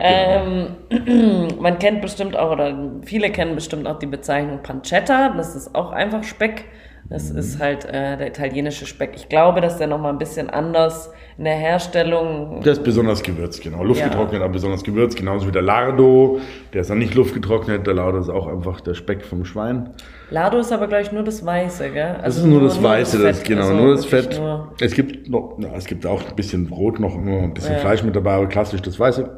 [0.00, 0.76] Ähm,
[1.60, 5.30] man kennt bestimmt auch, oder viele kennen bestimmt auch die Bezeichnung Pancetta.
[5.36, 6.64] Das ist auch einfach Speck.
[7.10, 9.12] Das ist halt äh, der italienische Speck.
[9.14, 12.62] Ich glaube, dass der nochmal ein bisschen anders in der Herstellung.
[12.64, 13.84] Der ist besonders gewürzt, genau.
[13.84, 16.38] Luftgetrocknet, aber besonders gewürzt, genauso wie der Lardo.
[16.72, 17.86] Der ist dann nicht luftgetrocknet.
[17.86, 19.90] Der Lardo ist auch einfach der Speck vom Schwein.
[20.30, 22.16] Lardo ist aber, glaube ich, nur das Weiße, gell?
[22.24, 24.38] Das ist nur das Weiße, das, Fett, genau, also nur das Fett.
[24.40, 27.74] nur- Es gibt noch, ja, es gibt auch ein bisschen Brot noch, nur ein bisschen
[27.74, 27.78] Ja.
[27.80, 29.28] Fleisch mit dabei, aber klassisch das Weiße.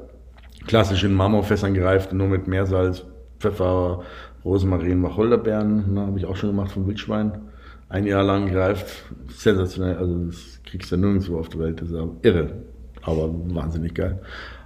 [0.68, 3.04] Klassisch in Marmorfässern gereift, nur mit Meersalz,
[3.40, 4.02] Pfeffer,
[4.44, 5.94] Rosmarin, Wacholderbeeren.
[5.94, 7.32] Ne, Habe ich auch schon gemacht vom Wildschwein.
[7.96, 9.06] Ein Jahr lang gereift.
[9.28, 11.80] Sensationell, also das kriegst du ja nirgendwo auf der Welt.
[11.80, 12.50] Das ist aber irre,
[13.00, 14.20] aber wahnsinnig geil.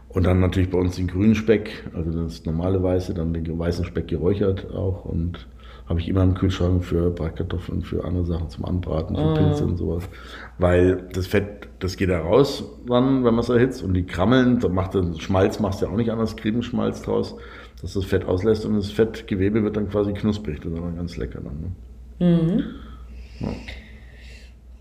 [0.08, 3.84] Und dann natürlich bei uns den grünen Speck, also das normale Weiße, dann den weißen
[3.84, 5.46] Speck geräuchert auch und
[5.88, 9.76] habe ich immer im Kühlschrank für Bratkartoffeln, für andere Sachen zum Anbraten, für Pilze und
[9.76, 10.08] sowas.
[10.58, 14.58] Weil das Fett, das geht da raus, dann, wenn man es erhitzt und die Krammeln,
[14.58, 17.36] da macht der Schmalz machst du ja auch nicht anders, Kriebenschmalz draus,
[17.80, 21.16] dass das Fett auslässt und das Fettgewebe wird dann quasi knusprig, das ist dann ganz
[21.16, 21.60] lecker dann.
[21.60, 21.72] Ne?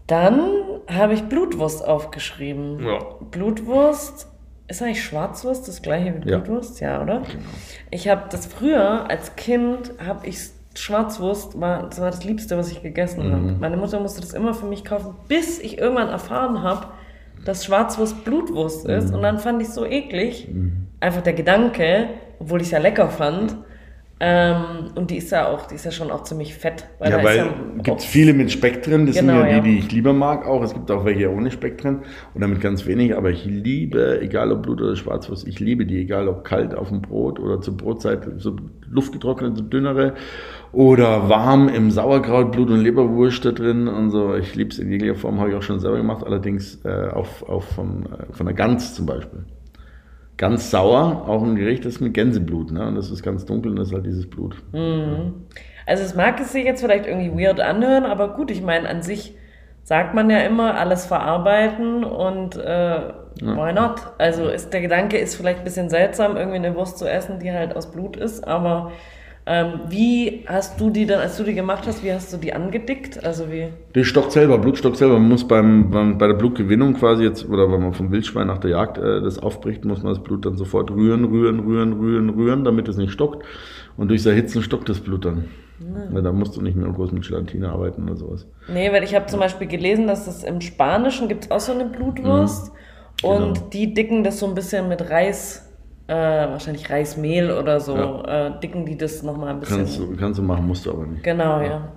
[0.07, 0.49] Dann
[0.88, 2.84] habe ich Blutwurst aufgeschrieben.
[2.84, 2.99] Ja.
[3.32, 4.28] Blutwurst
[4.68, 6.38] ist eigentlich Schwarzwurst das gleiche wie Ja.
[6.38, 6.80] Blutwurst?
[6.80, 7.24] Ja, oder?
[7.91, 10.39] Ich habe das früher als Kind habe ich
[10.76, 13.55] Schwarzwurst war das war das Liebste, was ich gegessen habe.
[13.60, 16.88] Meine Mutter musste das immer für mich kaufen, bis ich irgendwann erfahren habe,
[17.45, 20.47] dass Schwarzwurst Blutwurst ist und dann fand ich es so eklig.
[20.99, 23.55] Einfach der Gedanke, obwohl ich es ja lecker fand.
[24.22, 26.86] Ähm, und die ist ja auch, die ist ja schon auch ziemlich fett.
[27.00, 29.48] ja, da ist weil ja gibt es viele mit Speck drin, das Genau, sind ja
[29.48, 29.62] die, ja.
[29.62, 30.62] die ich lieber mag auch.
[30.62, 32.00] Es gibt auch welche ohne Speck drin
[32.36, 36.02] oder mit ganz wenig, aber ich liebe, egal ob Blut oder Schwarzwurst, ich liebe die,
[36.02, 38.58] egal ob kalt auf dem Brot oder zur Brotzeit, so
[38.90, 40.16] luftgetrocknet, so dünnere
[40.74, 44.36] oder warm im Sauerkraut, Blut und Leberwurst da drin und so.
[44.36, 47.48] Ich liebe es in jeglicher Form, habe ich auch schon selber gemacht, allerdings äh, auf,
[47.48, 49.46] auf von, äh, von der Gans zum Beispiel.
[50.40, 52.88] Ganz sauer, auch ein Gericht, das ist mit Gänseblut, ne?
[52.88, 54.56] Und das ist ganz dunkel und das ist halt dieses Blut.
[55.86, 59.02] Also es mag es sich jetzt vielleicht irgendwie weird anhören, aber gut, ich meine, an
[59.02, 59.36] sich
[59.84, 63.00] sagt man ja immer, alles verarbeiten und äh,
[63.42, 64.00] why not?
[64.18, 67.52] Also ist, der Gedanke ist vielleicht ein bisschen seltsam, irgendwie eine Wurst zu essen, die
[67.52, 68.92] halt aus Blut ist, aber
[69.52, 72.54] ähm, wie hast du die dann, als du die gemacht hast, wie hast du die
[72.54, 73.24] angedickt?
[73.26, 73.70] Also wie?
[73.95, 75.16] Der stockt selber, Blut stockt selber.
[75.16, 78.60] Man muss beim, beim, bei der Blutgewinnung quasi jetzt, oder wenn man vom Wildschwein nach
[78.60, 82.30] der Jagd äh, das aufbricht, muss man das Blut dann sofort rühren, rühren, rühren, rühren,
[82.30, 83.43] rühren, damit es nicht stockt.
[83.97, 85.45] Und durchs Erhitzen stockt das Blut dann.
[86.14, 88.45] Ja, da musst du nicht mehr groß mit Gelatine arbeiten oder sowas.
[88.72, 91.72] Nee, weil ich habe zum Beispiel gelesen, dass es im Spanischen gibt es auch so
[91.72, 92.72] eine Blutwurst
[93.22, 93.36] Genau.
[93.47, 95.69] und die dicken das so ein bisschen mit Reis,
[96.10, 98.47] äh, wahrscheinlich Reismehl oder so, Ja.
[98.47, 99.78] äh, dicken die das nochmal ein bisschen.
[99.78, 101.24] Kannst du, kannst du machen, musst du aber nicht.
[101.24, 101.89] Genau, ja.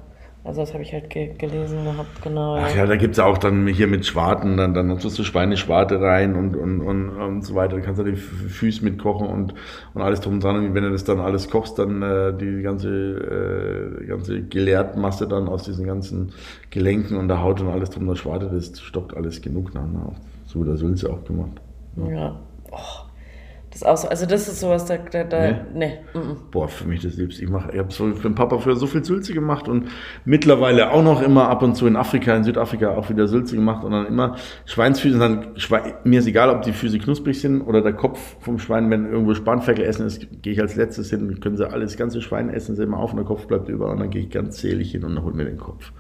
[0.44, 2.56] Also das habe ich halt ge gelesen gehabt, genau.
[2.56, 2.78] Ach Ja.
[2.78, 6.56] ja, da gibt's auch dann hier mit Schwarten, dann, dann tust du Schweineschwarte rein und,
[6.56, 7.76] und, und, und so weiter.
[7.76, 9.54] Da kannst du die Füße mitkochen und,
[9.94, 10.56] und alles drum und dran.
[10.56, 12.88] Und wenn du das dann alles kochst, dann äh, die ganze,
[14.02, 16.32] äh, ganze Geleertmasse dann aus diesen ganzen
[16.70, 19.86] Gelenken und der Haut und alles drum, der Schwarte, das stockt alles genug nach.
[19.86, 20.10] Ne?
[20.46, 21.60] So der Sülze auch gemacht.
[21.96, 22.34] ja.
[22.72, 22.76] Oh,
[23.72, 25.56] das auch so, also das ist sowas, da, da, da Nee?
[25.74, 26.18] nee.
[26.18, 26.50] mm.
[26.50, 27.42] Boah, für mich das Liebste.
[27.44, 29.88] Ich, mach- ich habe so für den Papa früher so viel Sülze gemacht und
[30.24, 33.84] mittlerweile auch noch immer ab und zu in Afrika, in Südafrika auch wieder Sülze gemacht
[33.84, 35.14] und dann immer Schweinsfüße.
[35.14, 38.58] Und dann, Schwe mir ist egal, ob die Füße knusprig sind oder der Kopf vom
[38.58, 41.40] Schwein, wenn irgendwo Spanferkel essen ist, gehe ich als letztes hin.
[41.40, 43.90] Können sie alles, das ganze Schwein essen sie immer auf und der Kopf bleibt über
[43.90, 45.92] und dann gehe ich ganz zählig hin und dann hol mir den Kopf.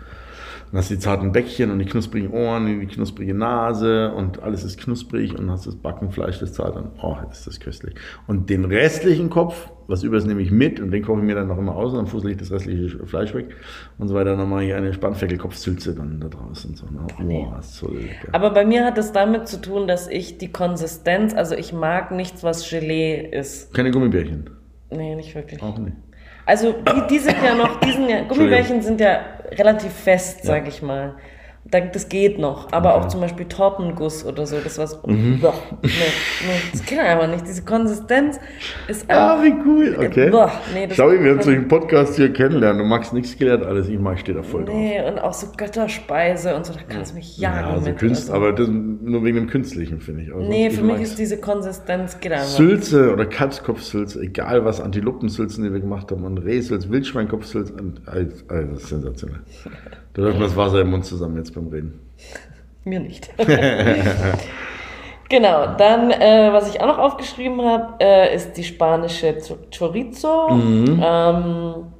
[0.72, 4.42] Dann hast du die zarten Bäckchen und die knusprigen Ohren, und die knusprige Nase und
[4.42, 7.94] alles ist knusprig und hast das Backenfleisch, das zart und oh, ist das köstlich.
[8.26, 11.34] Und den restlichen Kopf, was über ist, nehme ich mit und den koche ich mir
[11.34, 13.54] dann noch immer aus und dann fussel ich das restliche Fleisch weg
[13.98, 14.34] und so weiter.
[14.34, 16.86] Dann mache ich eine Spannfeckelkopfsülze dann da draußen und so.
[16.86, 17.06] Ne?
[17.22, 17.46] nee.
[17.46, 18.28] Oh, ist so lecker.
[18.32, 22.12] Aber bei mir hat es damit zu tun, dass ich die Konsistenz, also ich mag
[22.12, 23.74] nichts, was Gelee ist.
[23.74, 24.48] Keine Gummibärchen.
[24.90, 25.62] Nee, nicht wirklich.
[25.62, 25.96] Auch nicht.
[26.44, 29.20] Also die, die sind ja noch, die sind ja, Gummibärchen sind ja
[29.58, 31.16] relativ fest, sag ich mal.
[31.64, 35.00] Da- Das geht noch, aber auch zum Beispiel Tortenguss oder so, das was.
[35.06, 35.38] Mhm.
[35.40, 37.46] Boah, nee, nee, das geht einfach nicht.
[37.46, 38.40] Diese Konsistenz
[38.88, 39.44] ist Ah, einfach.
[39.44, 39.96] wie cool.
[39.98, 40.28] Okay.
[40.30, 42.78] Boah, nee, das- Schau, wir durch den Podcast hier kennenlernen.
[42.78, 43.88] Du magst nichts gelernt, alles.
[43.88, 44.74] Ich mag, stehe da voll drauf.
[44.74, 47.98] Nee, und auch so Götterspeise und so, da kannst du mich jagen Ja, also mit.
[47.98, 48.34] Künst, also.
[48.34, 50.34] aber das nur wegen dem Künstlichen, finde ich.
[50.34, 52.44] Also Nee, für mich ist diese Konsistenz, geht einfach.
[52.44, 58.44] Sülze oder Kalbskopfsülze, egal was, Antilopensülzen, die wir gemacht haben, und Rehsülze, Wildschweinkopfsülze, und alles
[58.88, 59.40] sensationell.
[60.14, 62.00] Da läuft mir das Wasser im Mund zusammen jetzt beim Reden.
[62.84, 63.30] Mir nicht.
[65.28, 70.48] genau, dann, äh, was ich auch noch aufgeschrieben habe, äh, ist die spanische Cho- Chorizo.
[70.50, 71.92] Ähm,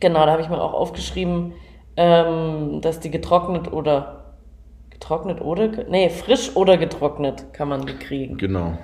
[0.00, 1.52] genau, da habe ich mir auch aufgeschrieben,
[1.96, 4.34] ähm, dass die getrocknet oder
[4.90, 8.36] getrocknet oder nee, frisch oder getrocknet kann man die kriegen.
[8.36, 8.78] Genau.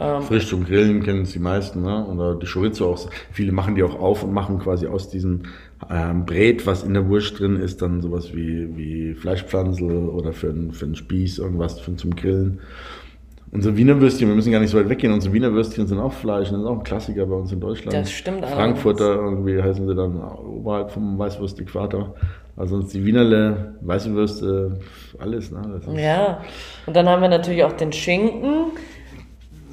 [0.00, 0.22] Ähm.
[0.22, 2.06] Frisch zum Grillen kennen es die meisten, ne?
[2.06, 3.10] Oder die Chorizo auch.
[3.30, 5.42] Viele machen die auch auf und machen quasi aus diesem
[5.90, 10.50] ähm, Brät, was in der Wurst drin ist, dann sowas wie, wie Fleischpflanzel oder für
[10.50, 12.60] einen, für einen Spieß irgendwas für, zum Grillen.
[13.52, 16.12] Unsere Wiener Würstchen, wir müssen gar nicht so weit weggehen, unsere Wiener Würstchen sind auch
[16.12, 17.92] Fleisch, das ist auch ein Klassiker bei uns in Deutschland.
[17.92, 22.14] Das stimmt Frankfurter, irgendwie heißen sie dann oberhalb vom Weißwurst-Äquator.
[22.56, 24.78] Also sonst die Wienerle, weiße Würste,
[25.18, 25.82] alles, ne?
[25.96, 26.42] Ja,
[26.86, 28.66] und dann haben wir natürlich auch den Schinken.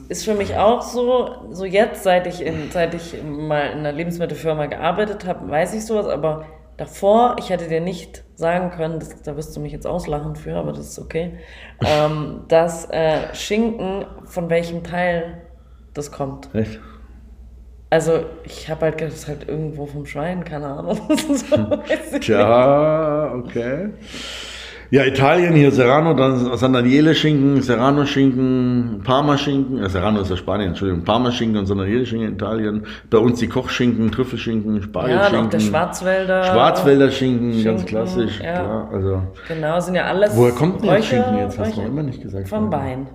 [0.10, 3.92] Ist für mich auch so, so jetzt, seit ich, in, seit ich mal in einer
[3.92, 6.46] Lebensmittelfirma gearbeitet habe, weiß ich sowas, aber
[6.78, 10.56] davor, ich hätte dir nicht sagen können, das, da wirst du mich jetzt auslachen für,
[10.56, 11.40] aber das ist okay,
[11.86, 15.42] ähm, dass äh, Schinken, von welchem Teil
[15.94, 16.54] das kommt.
[16.54, 16.80] Echt?
[17.90, 21.00] Also ich habe halt gedacht, das ist halt irgendwo vom Schwein, keine Ahnung.
[21.18, 21.80] so,
[22.14, 23.92] ich Tja, okay.
[24.90, 30.30] Ja, Italien hier Serrano, dann San Daniele Schinken, Serrano Schinken, Parma Schinken, äh, Serrano ist
[30.30, 32.84] ja Spanien, Entschuldigung, Parma Schinken und San Daniele Schinken in Italien.
[33.10, 35.40] Bei uns die Kochschinken, Trüffelschinken, Ja, Spargelschinken.
[35.40, 36.44] und auch der Schwarzwälder.
[36.46, 38.54] Schwarzwälder Schinken, ganz Schinken, klassisch, ja.
[38.54, 38.90] klar.
[38.94, 40.38] Also, Genau, sind ja alles.
[40.38, 41.60] woher kommt denn der Schinken jetzt?
[41.60, 42.48] Hast du noch immer nicht gesagt.
[42.48, 43.08] Vom Bein.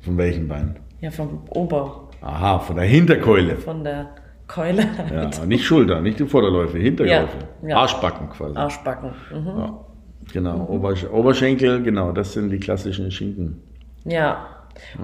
[0.00, 0.76] Von welchem Bein?
[1.00, 2.10] Ja, vom Ober.
[2.22, 3.56] Aha, von der Hinterkeule.
[3.56, 4.10] Von der
[4.46, 4.82] Keule.
[5.12, 7.28] Ja, nicht Schulter, nicht die Vorderläufe, Hinterläufe.
[7.62, 7.76] Ja, ja.
[7.76, 8.56] Arschbacken quasi.
[8.56, 9.10] Arschbacken.
[9.32, 9.46] Mhm.
[9.58, 9.78] Ja,
[10.32, 13.62] genau, Obersch Oberschenkel, genau, das sind die klassischen Schinken.
[14.04, 14.46] Ja.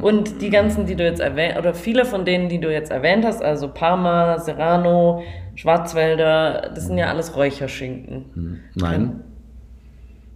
[0.01, 3.25] Und die ganzen, die du jetzt erwähnt, oder viele von denen, die du jetzt erwähnt
[3.25, 5.25] hast, also Parma, Serrano,
[5.57, 8.25] Schwarzwälder, das sind ja alles Räucherschinken.
[8.35, 8.61] Hm.
[8.75, 9.21] Nein.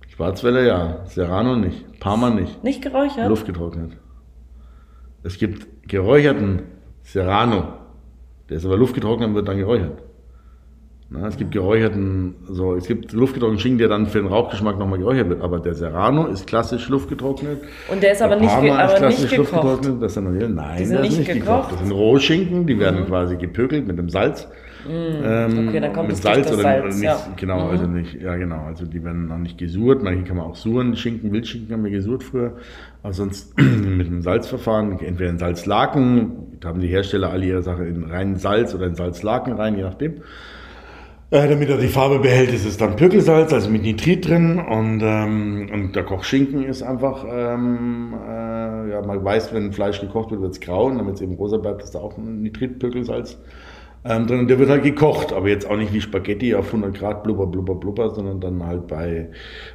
[0.09, 2.65] Schwarzwälder ja, Serrano nicht, Parma nicht.
[2.65, 3.29] Nicht geräuchert?
[3.29, 3.93] Luftgetrocknet.
[5.23, 6.63] Es gibt geräucherten
[7.03, 7.75] Serrano.
[8.49, 10.03] Der ist aber luftgetrocknet und wird dann geräuchert.
[11.11, 14.99] Na, es gibt geräucherten, so, es gibt luftgetrockneten Schinken, der dann für den Rauchgeschmack nochmal
[14.99, 15.41] geräuchert wird.
[15.41, 17.63] Aber der Serrano ist klassisch luftgetrocknet.
[17.91, 19.53] Und der ist aber der nicht, ge aber klassisch nicht gekocht.
[19.55, 20.03] luftgetrocknet.
[20.03, 21.47] Das sind nein, Die sind nicht nicht gekocht.
[21.47, 21.71] gekocht?
[21.71, 21.77] Mhm.
[21.79, 24.49] Das sind Rohschinken, die werden quasi gepökelt mit dem Salz.
[24.89, 27.19] Ähm, Okay, dann kommt mit Salz oder Salz, nicht, ja.
[27.37, 27.71] genau, Mhm.
[27.71, 30.95] also nicht, ja genau, also die werden noch nicht gesurt, manche kann man auch suren,
[30.97, 32.53] Schinken, Wildschinken haben wir gesurt früher,
[33.03, 37.85] aber sonst mit einem Salzverfahren, entweder in Salzlaken, da haben die Hersteller alle ihre Sache
[37.85, 40.15] in reinen Salz oder in Salzlaken rein, je nachdem.
[41.31, 45.03] Äh, damit er die Farbe behält, ist es dann Pökelsalz, also mit Nitrit drin und,
[45.03, 50.41] ähm, und der Kochschinken ist einfach, ähm, äh, ja, man weiß, wenn Fleisch gekocht wird,
[50.41, 53.37] wird es grau und damit es eben rosa bleibt, ist da auch ein Nitritpökelsalz
[54.07, 54.39] ähm, drin.
[54.41, 57.47] Und der wird halt gekocht, aber jetzt auch nicht wie Spaghetti auf 100 Grad blubber,
[57.47, 59.29] blubber, blubber, sondern dann halt bei,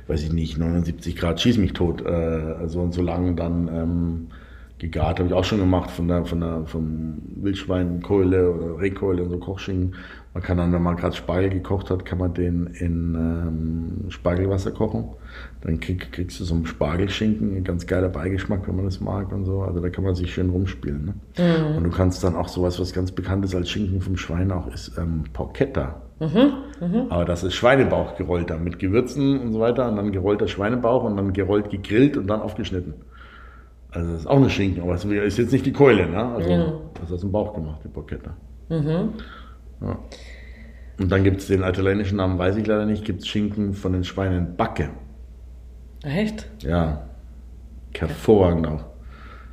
[0.07, 4.27] weiß ich nicht, 79 Grad schieß mich tot, äh, so und so lange dann ähm,
[4.79, 9.29] gegart, habe ich auch schon gemacht von der, von der, vom Wildschweinkeule oder Rehkeule und
[9.29, 9.95] so Kochschinken.
[10.34, 14.71] Man kann dann, wenn man gerade Spargel gekocht hat, kann man den in ähm, Spargelwasser
[14.71, 15.09] kochen.
[15.61, 19.31] Dann krieg, kriegst du so einen Spargelschinken, ein ganz geiler Beigeschmack, wenn man das mag
[19.31, 19.61] und so.
[19.61, 21.05] Also da kann man sich schön rumspielen.
[21.05, 21.13] Ne?
[21.77, 24.67] Und du kannst dann auch sowas, was ganz bekannt ist als Schinken vom Schwein auch,
[24.73, 26.01] ist ähm, Porchetta.
[27.09, 31.15] Aber das ist Schweinebauch gerollter mit Gewürzen und so weiter und dann gerollter Schweinebauch und
[31.15, 32.95] dann gerollt gegrillt und dann aufgeschnitten.
[33.91, 36.25] Also das ist auch eine Schinken, aber es ist jetzt nicht die Keule, ne?
[36.25, 36.49] Also
[36.95, 38.31] das ist aus dem Bauch gemacht, die Porchetta.
[39.84, 39.99] Ja.
[40.99, 43.93] Und dann gibt es den italienischen Namen, weiß ich leider nicht, gibt es Schinken von
[43.93, 44.89] den Schweinen Backe.
[46.03, 46.47] Echt?
[46.61, 47.07] Ja.
[47.97, 48.86] Hervorragend auch.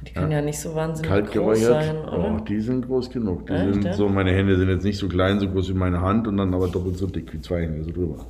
[0.07, 2.37] Die können ja, nicht so wahnsinnig Kalt groß sein, oder?
[2.37, 3.47] Oh, die sind groß genug.
[3.47, 3.93] Die Echt, sind ja?
[3.93, 6.55] so, meine Hände sind jetzt nicht so klein, so groß wie meine Hand und dann
[6.55, 8.25] aber doppelt so dick wie zwei Hände so drüber.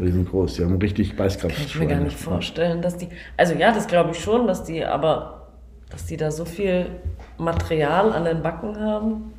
[0.00, 1.54] Die sind groß, die haben richtig Beißkraft.
[1.54, 3.08] Kann ich mir gar nicht vorstellen, dass die.
[3.36, 5.48] Also ja, das glaube ich schon, dass die, aber
[5.90, 6.86] dass die da so viel
[7.36, 9.32] Material an den Backen haben.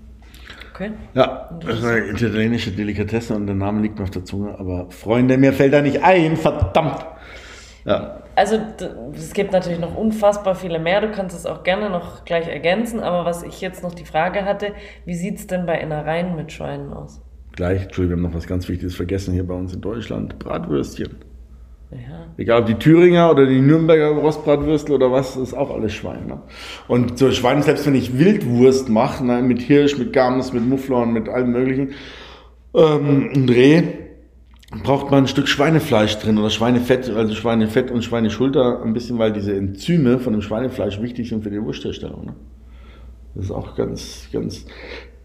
[0.76, 0.92] Okay.
[1.14, 4.92] Ja, das ist eine italienische Delikatesse und der Name liegt mir auf der Zunge, aber
[4.92, 7.06] Freunde, mir fällt da nicht ein, verdammt.
[7.86, 8.60] Ja, Also
[9.14, 11.00] es gibt natürlich noch unfassbar viele mehr.
[11.00, 13.00] Du kannst es auch gerne noch gleich ergänzen.
[13.00, 14.74] Aber was ich jetzt noch die Frage hatte,
[15.06, 17.22] wie sieht es denn bei Innereien mit Schweinen aus?
[17.56, 20.38] gleich, Entschuldigung, wir haben noch was ganz Wichtiges vergessen hier bei uns in Deutschland.
[20.40, 21.16] Bratwürstchen.
[21.92, 22.28] Ja.
[22.38, 26.28] Egal ob die Thüringer oder die Nürnberger Rostbratwürstel oder was, ist auch alles Schwein.
[26.28, 26.42] Ne?
[26.88, 31.14] Und so Schwein, selbst wenn ich Wildwurst mache, ne, mit Hirsch, mit Gams, mit Mufflon,
[31.14, 31.92] mit allem möglichen,
[32.74, 33.84] ähm, ein Reh,
[34.84, 39.32] braucht man ein Stück Schweinefleisch drin oder Schweinefett, also Schweinefett und Schweineschulter, ein bisschen, weil
[39.32, 42.26] diese Enzyme von dem Schweinefleisch wichtig sind für die Wurstherstellung.
[42.26, 42.36] Ne?
[43.36, 44.66] Das ist auch ganz, ganz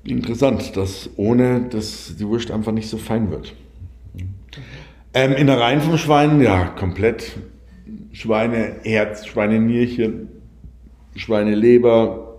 [0.05, 3.55] interessant, dass ohne das die Wurst einfach nicht so fein wird.
[5.13, 7.37] Ähm, Innereien vom Schwein, ja, komplett.
[8.13, 10.29] Schweineherz, Schweinenierchen,
[11.17, 12.39] Schweineleber.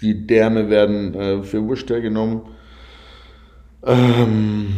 [0.00, 2.42] Die Därme werden äh, für Wurst hergenommen.
[3.84, 4.68] Ähm,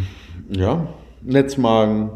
[0.51, 0.89] ja,
[1.23, 2.11] Netzmagen.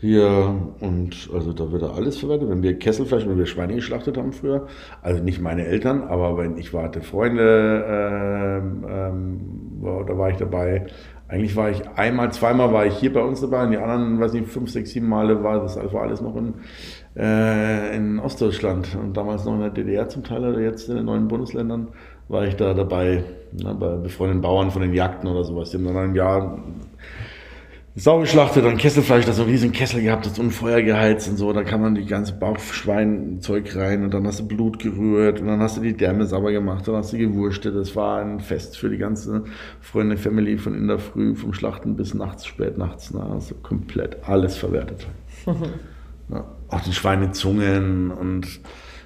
[0.00, 2.48] Hier und also da wird da alles verwendet.
[2.48, 4.68] Wenn wir Kesselfleisch, wenn wir Schweine geschlachtet haben früher,
[5.02, 10.86] also nicht meine Eltern, aber wenn ich warte Freunde, ähm, ähm, da war ich dabei.
[11.28, 14.32] Eigentlich war ich einmal, zweimal war ich hier bei uns dabei, und die anderen, weiß
[14.32, 16.54] nicht, fünf, sechs, sieben Male war das war alles noch in,
[17.16, 21.04] äh, in Ostdeutschland und damals noch in der DDR zum Teil oder jetzt in den
[21.04, 21.88] neuen Bundesländern
[22.28, 25.70] war ich da dabei, ne, bei befreundeten Bauern von den Jagden oder sowas.
[25.70, 26.62] Die haben dann ein Jahr
[28.00, 31.52] Sau geschlachtet, dann Kesselfleisch, das so einen riesen Kessel gehabt, das Unfeuer geheizt und so,
[31.52, 35.60] da kann man die ganze Bauchschweinzeug rein und dann hast du Blut gerührt und dann
[35.60, 37.74] hast du die Därme sauber gemacht, dann hast du gewurstet.
[37.74, 39.42] Das war ein Fest für die ganze
[39.80, 44.18] Freunde Family von in der Früh, vom Schlachten bis nachts, spät nachts, na, also komplett
[44.22, 45.04] alles verwertet.
[46.30, 48.60] ja, auch die Schweinezungen und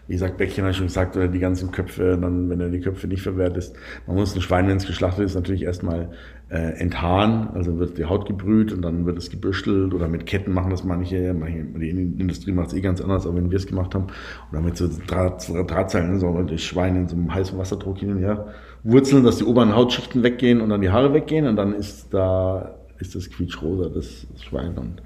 [0.09, 3.07] wie gesagt, Bäckchen ich schon gesagt, oder die ganzen Köpfe, dann, wenn du die Köpfe
[3.07, 3.77] nicht verwertest.
[4.07, 6.11] Man muss ein Schwein, wenn es geschlachtet ist, natürlich erstmal
[6.51, 10.53] äh, enthaaren, also wird die Haut gebrüht und dann wird es gebürschtelt oder mit Ketten
[10.53, 13.67] machen das manche, manche die Industrie macht es eh ganz anders, aber wenn wir es
[13.67, 14.09] gemacht haben,
[14.51, 18.11] oder mit so Draht, Drahtseilen, so und das Schwein in so einem heißen Wasserdruck hin
[18.11, 18.49] und her
[18.83, 22.75] wurzeln, dass die oberen Hautschichten weggehen und dann die Haare weggehen und dann ist da
[23.03, 24.79] ist das quietschrosa, das, das Schwein.
[24.79, 25.03] Und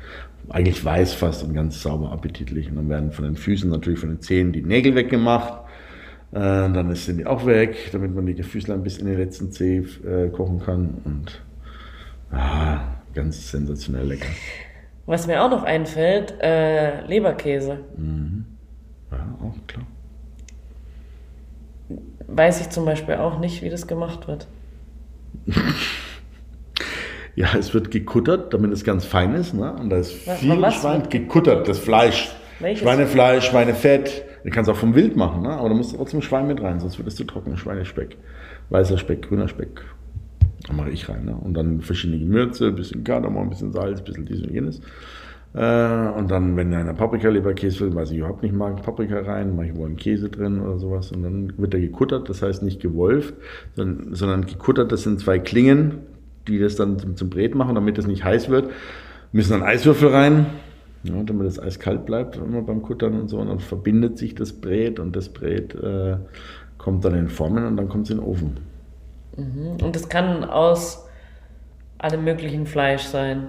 [0.48, 2.68] eigentlich weiß fast und ganz sauber appetitlich.
[2.68, 5.64] Und dann werden von den Füßen, natürlich von den Zähnen, die Nägel weggemacht.
[6.32, 9.78] Äh, dann sind die auch weg, damit man die Füßlein bis in den letzten Zeh
[9.78, 11.00] äh, kochen kann.
[11.04, 11.42] Und
[12.30, 12.80] ah,
[13.14, 14.28] ganz sensationell lecker.
[15.06, 17.78] Was mir auch noch einfällt, äh, Leberkäse.
[19.10, 19.86] Ja, auch klar.
[22.26, 24.48] weiß ich zum Beispiel auch nicht, wie das gemacht wird.
[27.36, 29.54] Ja, es wird gekuttert, damit es ganz fein ist.
[29.54, 29.72] Ne?
[29.74, 32.34] Und da ist viel was Schwein gekuttert, das Fleisch.
[32.60, 32.82] Welches?
[32.82, 34.24] Schweinefleisch, Schweinefett.
[34.42, 35.50] Du kannst auch vom Wild machen, ne?
[35.50, 37.56] aber da musst du trotzdem Schwein mit rein, sonst wird es zu trocken.
[37.58, 38.16] Schweinespeck,
[38.70, 39.82] weißer Speck, grüner Speck.
[40.66, 41.26] Da mache ich rein.
[41.26, 41.36] Ne?
[41.36, 44.80] Und dann verschiedene Gewürze, ein bisschen Kardamom, ein bisschen Salz, ein bisschen dies und jenes.
[45.52, 49.66] Äh, und dann, wenn einer Paprika-Leberkäse will, was ich überhaupt nicht mag, Paprika rein, mache
[49.66, 51.12] ich wohl einen Käse drin oder sowas.
[51.12, 53.34] Und dann wird er gekuttert, das heißt nicht gewolft,
[53.74, 55.98] sondern, sondern gekuttert, das sind zwei Klingen,
[56.48, 58.70] die das dann zum, zum Brät machen, damit es nicht heiß wird.
[59.32, 60.46] Müssen dann Eiswürfel rein,
[61.02, 63.38] ja, damit es eiskalt bleibt immer beim Kuttern und so.
[63.38, 66.16] Und dann verbindet sich das Brät und das Brät äh,
[66.78, 68.56] kommt dann in Formen und dann kommt es in den Ofen.
[69.36, 71.06] Und das kann aus
[71.98, 73.48] allem möglichen Fleisch sein.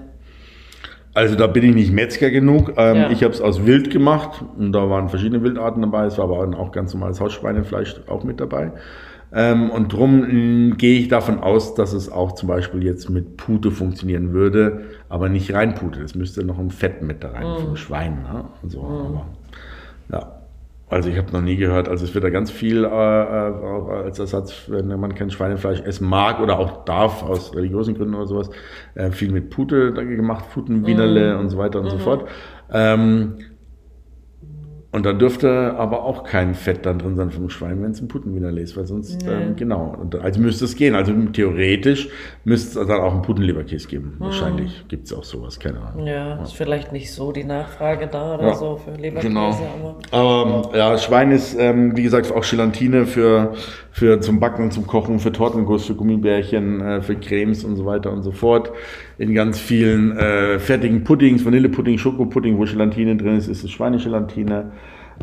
[1.14, 2.74] Also da bin ich nicht Metzger genug.
[2.78, 3.10] Ähm, Ja.
[3.10, 6.06] Ich habe es aus Wild gemacht und da waren verschiedene Wildarten dabei.
[6.06, 8.72] Es war aber auch ganz normales Hausschweinefleisch auch mit dabei.
[9.34, 13.38] Ähm, und drum mh, gehe ich davon aus, dass es auch zum Beispiel jetzt mit
[13.38, 16.02] Pute funktionieren würde, aber nicht rein Pute.
[16.02, 18.24] Es müsste noch ein Fett mit da rein vom Schwein.
[18.24, 18.46] Ne?
[18.70, 19.26] So, aber,
[20.12, 20.34] ja.
[20.90, 24.20] Also ich habe noch nie gehört, also es wird da ganz viel äh, äh, als
[24.20, 28.50] Ersatz, wenn man kein Schweinefleisch essen mag oder auch darf, aus religiösen Gründen oder sowas,
[28.96, 32.30] äh, viel mit Pute gemacht, Putenwienerle und so weiter und so fort.
[32.72, 33.36] Ähm,
[34.98, 38.08] und da dürfte aber auch kein Fett dann drin sein vom Schwein, wenn es ein
[38.08, 40.96] Putenwienerle ist, weil sonst, ähm, genau, also müsste es gehen.
[40.96, 42.10] Also theoretisch
[42.44, 44.16] müsste es dann auch einen Putenleberkäse geben.
[44.20, 46.06] Wahrscheinlich gibt es auch sowas, keine Ahnung.
[46.08, 49.52] Ja, ist vielleicht nicht so die Nachfrage da oder Ja, so für Leberkäse, Genau.
[50.12, 50.62] aber.
[50.72, 53.54] Aber ja, Schwein ist, ähm, wie gesagt, auch Gelatine für,
[53.98, 58.12] für zum Backen, zum Kochen, für Tortenguss, für Gummibärchen, äh, für Cremes und so weiter
[58.14, 58.72] und so fort.
[59.18, 64.72] In ganz vielen äh, fertigen Puddings, Vanillepudding, Schokopudding, wo Gelatine drin ist, ist es Schweinegelatine.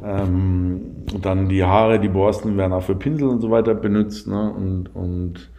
[0.04, 0.80] Ähm,
[1.22, 4.26] dann die Haare, die Borsten werden auch für Pinsel und so weiter benutzt.
[4.26, 4.52] Ne?
[4.52, 5.52] Und, und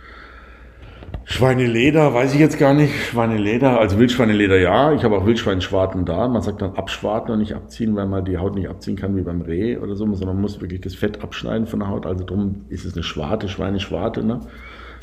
[1.28, 2.94] Schweineleder, weiß ich jetzt gar nicht.
[3.08, 4.94] Schweineleder, also Wildschweineleder ja.
[4.94, 6.28] Ich habe auch Wildschweinschwarten da.
[6.28, 9.22] Man sagt dann abschwarten und nicht abziehen, weil man die Haut nicht abziehen kann wie
[9.22, 12.06] beim Reh oder so, sondern man muss wirklich das Fett abschneiden von der Haut.
[12.06, 14.40] Also drum ist es eine Schwarte, Schweineschwarte, ne?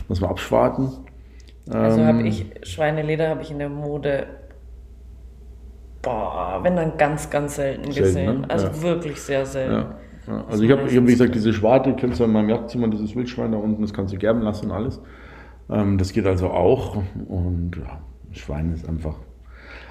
[0.09, 0.91] Muss man abschwarten.
[1.69, 4.27] Also Ähm, habe ich, Schweineleder habe ich in der Mode,
[6.03, 8.41] boah, wenn dann ganz, ganz selten Selten, gesehen.
[8.43, 8.51] ne?
[8.51, 8.83] Also Ja.
[8.83, 9.73] wirklich sehr selten.
[9.73, 9.99] Ja.
[10.29, 13.17] Ja, also ich habe, hab, wie gesagt, diese Schwarte, kennst du in meinem Jagdzimmer, dieses
[13.17, 15.01] Wildschwein da unten, das kannst du gerben lassen und alles.
[15.71, 17.03] Ähm, das geht also auch.
[17.29, 18.01] Und ja,
[18.33, 19.17] Schwein ist einfach.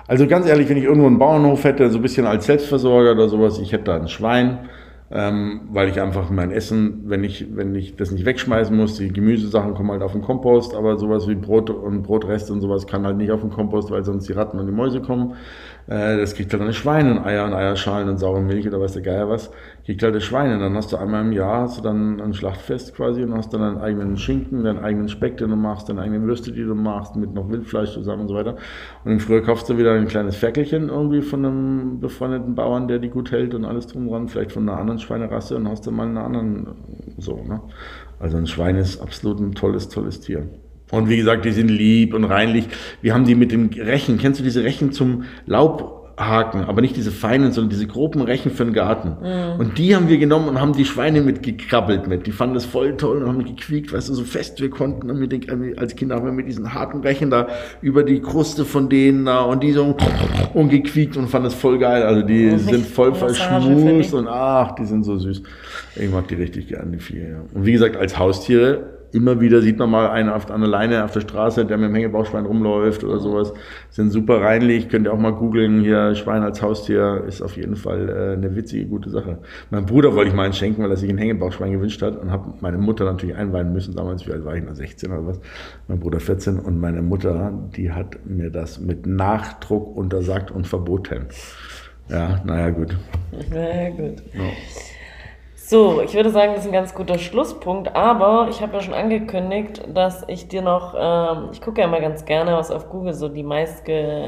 [0.07, 3.29] Also ganz ehrlich, wenn ich irgendwo einen Bauernhof hätte, so ein bisschen als Selbstversorger oder
[3.29, 4.69] sowas, ich hätte da ein Schwein,
[5.09, 9.09] ähm, weil ich einfach mein Essen, wenn ich, wenn ich das nicht wegschmeißen muss, die
[9.09, 13.05] Gemüsesachen kommen halt auf den Kompost, aber sowas wie Brot und Brotreste und sowas kann
[13.05, 15.35] halt nicht auf den Kompost, weil sonst die Ratten und die Mäuse kommen.
[15.87, 18.93] Äh, das kriegt halt eine Schweine und Eier und Eierschalen und saure Milch oder weiß
[18.93, 19.51] der Geier was.
[19.85, 20.59] Kriegt halt das Schweine.
[20.59, 23.61] Dann hast du einmal im Jahr hast du dann ein Schlachtfest quasi und hast dann
[23.61, 27.15] deinen eigenen Schinken, deinen eigenen Speck, den du machst, deine eigenen Würste, die du machst,
[27.15, 28.55] mit noch Wildfleisch zusammen und so weiter.
[29.03, 32.99] Und im Frühjahr kaufst du wieder ein kleines Ferkelchen irgendwie von einem befreundeten Bauern, der
[32.99, 35.95] die gut hält und alles drum dran, vielleicht von einer anderen Schweinerasse und hast dann
[35.95, 36.67] mal einen anderen
[37.17, 37.61] so, ne?
[38.19, 40.47] Also ein Schwein ist absolut ein tolles, tolles Tier.
[40.91, 42.65] Und wie gesagt, die sind lieb und reinlich.
[43.01, 44.17] Wir haben die mit dem Rechen.
[44.17, 46.65] Kennst du diese Rechen zum Laubhaken?
[46.65, 49.15] Aber nicht diese feinen, sondern diese groben Rechen für den Garten.
[49.57, 52.27] Und die haben wir genommen und haben die Schweine mitgekrabbelt mit.
[52.27, 55.09] Die fanden das voll toll und haben gequiekt, weißt du, so fest wir konnten.
[55.09, 57.47] Und mit den, als Kinder haben wir mit diesen harten Rechen da
[57.81, 59.95] über die Kruste von denen da und die so
[60.53, 62.03] und gequiekt und fanden das voll geil.
[62.03, 65.41] Also die Und sind voll verschmust und ach, die sind so süß.
[65.95, 67.29] Ich mag die richtig gerne, die vier.
[67.29, 67.41] Ja.
[67.53, 71.03] Und wie gesagt, als Haustiere, immer wieder sieht man mal einen auf, an der Leine
[71.03, 73.53] auf der Straße, der mit dem Hängebauchschwein rumläuft oder sowas.
[73.89, 75.81] Sind super reinlich, könnt ihr auch mal googeln.
[75.81, 79.39] Hier, Schwein als Haustier ist auf jeden Fall äh, eine witzige, gute Sache.
[79.69, 82.31] Mein Bruder wollte ich mal einen schenken, weil er sich ein Hängebauchschwein gewünscht hat und
[82.31, 83.95] habe meine Mutter natürlich einweihen müssen.
[83.95, 85.39] Damals, wie alt war ich noch, 16 oder was?
[85.87, 91.27] Mein Bruder 14 und meine Mutter, die hat mir das mit Nachdruck untersagt und verboten.
[92.09, 92.97] Ja, naja, gut.
[93.49, 94.21] Na ja, gut.
[94.33, 94.90] Ja.
[95.71, 98.93] So, ich würde sagen, das ist ein ganz guter Schlusspunkt, aber ich habe ja schon
[98.93, 103.13] angekündigt, dass ich dir noch, ähm, ich gucke ja immer ganz gerne, was auf Google
[103.13, 104.27] so die meist ge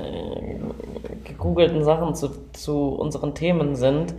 [1.25, 4.15] gegoogelten Sachen zu, zu unseren Themen sind.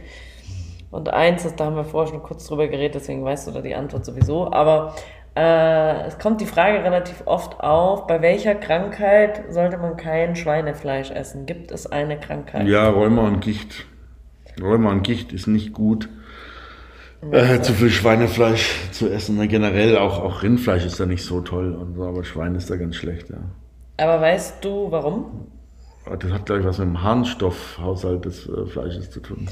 [0.90, 3.62] Und eins ist, da haben wir vorher schon kurz drüber geredet, deswegen weißt du da
[3.62, 4.94] die Antwort sowieso, aber
[5.34, 11.10] äh, es kommt die Frage relativ oft auf, bei welcher Krankheit sollte man kein Schweinefleisch
[11.10, 11.46] essen?
[11.46, 12.68] Gibt es eine Krankheit?
[12.68, 13.86] Ja, Rheuma und Gicht.
[14.60, 16.10] Rheuma und Gicht ist nicht gut.
[17.30, 19.36] Äh, zu viel Schweinefleisch zu essen.
[19.38, 22.70] Na, generell auch, auch Rindfleisch ist da nicht so toll, und so, aber Schwein ist
[22.70, 23.30] da ganz schlecht.
[23.30, 23.38] Ja.
[23.96, 25.46] Aber weißt du, warum?
[26.20, 29.48] Das hat, glaube ich, was mit dem Harnstoffhaushalt des äh, Fleisches zu tun.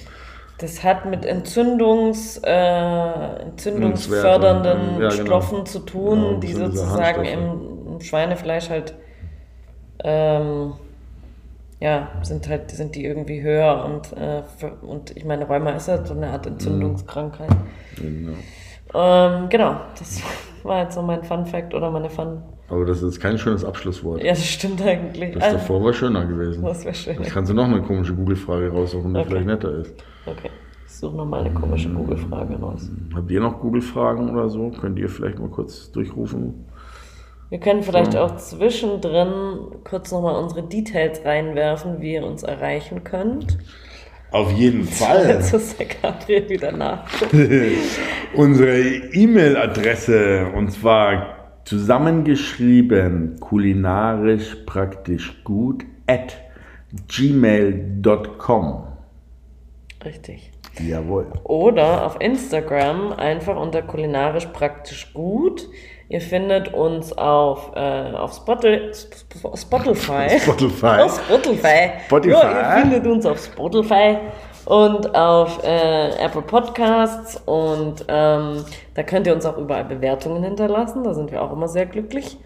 [0.59, 5.11] Das hat mit Entzündungs, äh, entzündungsfördernden Ja, genau.
[5.11, 8.95] Stoffen zu tun, Ja, die sind diese sozusagen im, im Schweinefleisch halt,
[10.05, 10.75] ähm,
[11.83, 15.89] ja, sind halt, sind die irgendwie höher und, äh, für, und ich meine, Rheuma ist
[15.89, 17.51] halt so eine Art Entzündungskrankheit.
[17.97, 18.33] Genau.
[18.95, 20.23] Ähm, genau, das
[20.63, 22.41] war jetzt so mein Fun Fact oder meine Fun.
[22.69, 24.23] Aber das ist kein schönes Abschlusswort.
[24.23, 25.35] Ja, das stimmt eigentlich.
[25.35, 26.65] Das Also, davor war schöner gewesen.
[26.65, 27.17] das wäre schön.
[27.19, 29.29] Jetzt kannst du noch eine komische Google-Frage raussuchen, die Okay.
[29.29, 29.95] vielleicht netter ist.
[30.25, 30.51] Okay,
[30.87, 32.91] ich suche nochmal eine komische Google-Frage raus.
[33.15, 34.71] Habt ihr noch Google-Fragen oder so?
[34.81, 36.65] Könnt ihr vielleicht mal kurz durchrufen?
[37.53, 43.59] Wir können vielleicht auch zwischendrin kurz nochmal unsere Details reinwerfen, wie ihr uns erreichen könnt.
[44.31, 45.29] Auf jeden Fall.
[45.29, 47.05] Jetzt ist der Gabriel wieder nach.
[48.35, 56.35] Unsere E-Mail-Adresse und zwar zusammengeschrieben kulinarisch praktisch gut at
[57.07, 58.87] gmail.com.
[60.03, 60.53] Richtig.
[60.81, 61.27] Jawohl.
[61.45, 65.69] Oder auf Instagram einfach unter kulinarisch praktisch gut.
[66.13, 68.93] Ihr findet uns auf, äh, auf Spotify.
[69.57, 70.29] Spotify.
[70.41, 71.01] Spotify.
[71.01, 71.93] Auf Spotify.
[72.05, 72.31] Spotify.
[72.35, 74.19] Ja, ihr findet uns auf Spotify
[74.67, 81.03] und auf äh, Apple Podcasts und ähm, da könnt ihr uns auch überall Bewertungen hinterlassen.
[81.03, 82.37] Da sind wir auch immer sehr glücklich.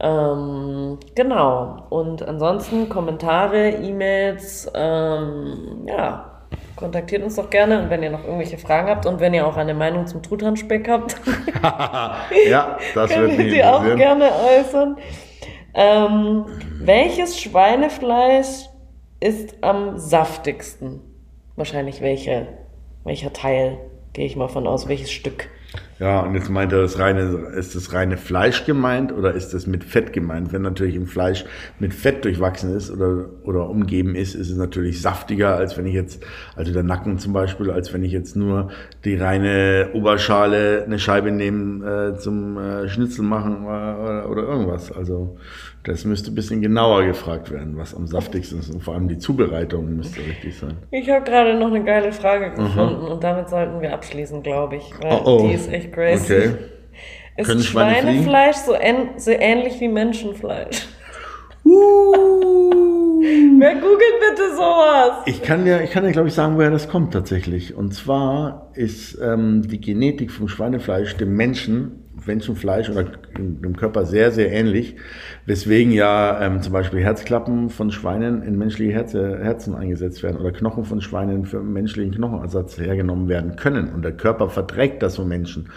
[0.00, 1.84] Ähm, genau.
[1.90, 6.27] Und ansonsten Kommentare, E-Mails, ähm, ja,
[6.76, 7.82] kontaktiert uns doch gerne.
[7.82, 10.88] Und wenn ihr noch irgendwelche Fragen habt und wenn ihr auch eine Meinung zum Truthahnspeck
[10.88, 11.16] habt,
[12.48, 14.18] Ja, das wird könnt mich ihr auch interessieren.
[14.18, 14.30] gerne
[14.60, 14.96] äußern.
[15.74, 16.44] Ähm,
[16.80, 18.68] welches Schweinefleisch
[19.20, 21.00] ist am saftigsten?
[21.56, 22.48] Wahrscheinlich welche,
[23.04, 23.78] welcher Teil,
[24.12, 25.48] gehe ich mal von aus, welches Stück.
[25.98, 27.22] Ja, und jetzt meint er, das reine,
[27.56, 30.52] ist das reine Fleisch gemeint oder ist das mit Fett gemeint?
[30.52, 31.44] Wenn natürlich im Fleisch
[31.80, 35.94] mit Fett durchwachsen ist oder, oder umgeben ist, ist es natürlich saftiger, als wenn ich
[35.94, 36.24] jetzt,
[36.54, 38.68] also der Nacken zum Beispiel, als wenn ich jetzt nur
[39.04, 44.92] die reine Oberschale, eine Scheibe nehme äh, zum äh, Schnitzel machen oder, oder irgendwas.
[44.92, 45.36] Also
[45.84, 48.70] das müsste ein bisschen genauer gefragt werden, was am saftigsten ist.
[48.72, 50.76] Und vor allem die Zubereitung müsste richtig sein.
[50.90, 54.92] Ich habe gerade noch eine geile Frage gefunden und damit sollten wir abschließen, glaube ich,
[55.00, 55.46] weil Oh, oh.
[55.46, 56.34] die ist echt crazy.
[56.34, 56.54] Okay.
[57.36, 58.02] Ist Können Schweine?
[58.02, 60.86] Schweinefleisch so, ähn so ähnlich wie Menschenfleisch?
[61.64, 62.98] Uh.
[63.58, 65.22] Wer googelt bitte sowas?
[65.26, 67.74] Ich kann ja, ich kann ja, glaube ich, sagen, woher das kommt tatsächlich.
[67.74, 73.06] Und zwar ist ähm, die Genetik vom Schweinefleisch dem Menschen, Menschenfleisch oder
[73.36, 74.94] dem Körper sehr, sehr ähnlich,
[75.46, 80.52] weswegen ja ähm, zum Beispiel Herzklappen von Schweinen in menschliche Herze, Herzen eingesetzt werden oder
[80.52, 83.92] Knochen von Schweinen für menschlichen Knochenersatz hergenommen werden können.
[83.92, 85.70] Und der Körper verträgt das von Menschen.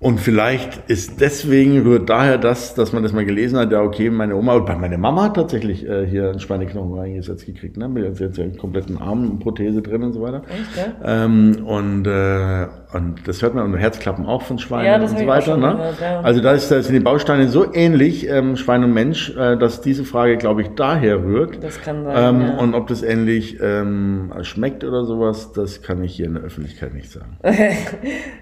[0.00, 4.10] Und vielleicht ist deswegen rührt daher das, dass man das mal gelesen hat, ja okay,
[4.10, 7.88] meine Oma, und meine Mama hat tatsächlich äh, hier einen Schweineknochen reingesetzt gekriegt, ne?
[7.88, 10.42] Mit jetzt, jetzt einen kompletten Armprothese drin und so weiter.
[10.48, 11.24] Echt, ja?
[11.24, 15.26] Ähm, und, äh, und das hört man, und Herzklappen auch von Schweinen Ja, und so
[15.26, 15.56] weiter.
[15.58, 15.74] Ne?
[15.76, 16.20] gehört, ja.
[16.20, 19.82] Also da, ist, da sind die Bausteine so ähnlich, ähm, Schwein und Mensch, äh, dass
[19.82, 21.62] diese Frage, glaube ich, daher rührt.
[21.62, 22.56] Das kann sein, Ähm, ja.
[22.56, 26.94] Und ob das ähnlich ähm, schmeckt oder sowas, das kann ich hier in der Öffentlichkeit
[26.94, 27.38] nicht sagen.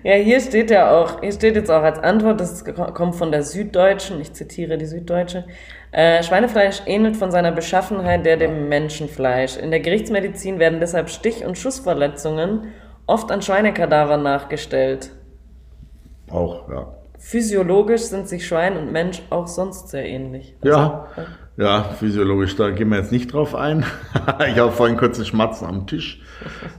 [0.02, 3.42] Ja, hier steht ja auch, hier steht jetzt auch als Antwort, das kommt von der
[3.42, 5.44] Süddeutschen, ich zitiere die Süddeutsche.
[5.90, 9.56] Äh, Schweinefleisch ähnelt von seiner Beschaffenheit der dem Menschenfleisch.
[9.56, 12.68] In der Gerichtsmedizin werden deshalb Stich- und Schussverletzungen
[13.06, 15.10] oft an Schweinekadavern nachgestellt.
[16.30, 16.88] Auch, ja.
[17.18, 20.54] Physiologisch sind sich Schwein und Mensch auch sonst sehr ähnlich.
[20.62, 21.06] Ja,
[21.56, 23.84] ja, physiologisch, da gehen wir jetzt nicht drauf ein.
[24.48, 26.20] ich habe vorhin kurz einen Schmatzen am Tisch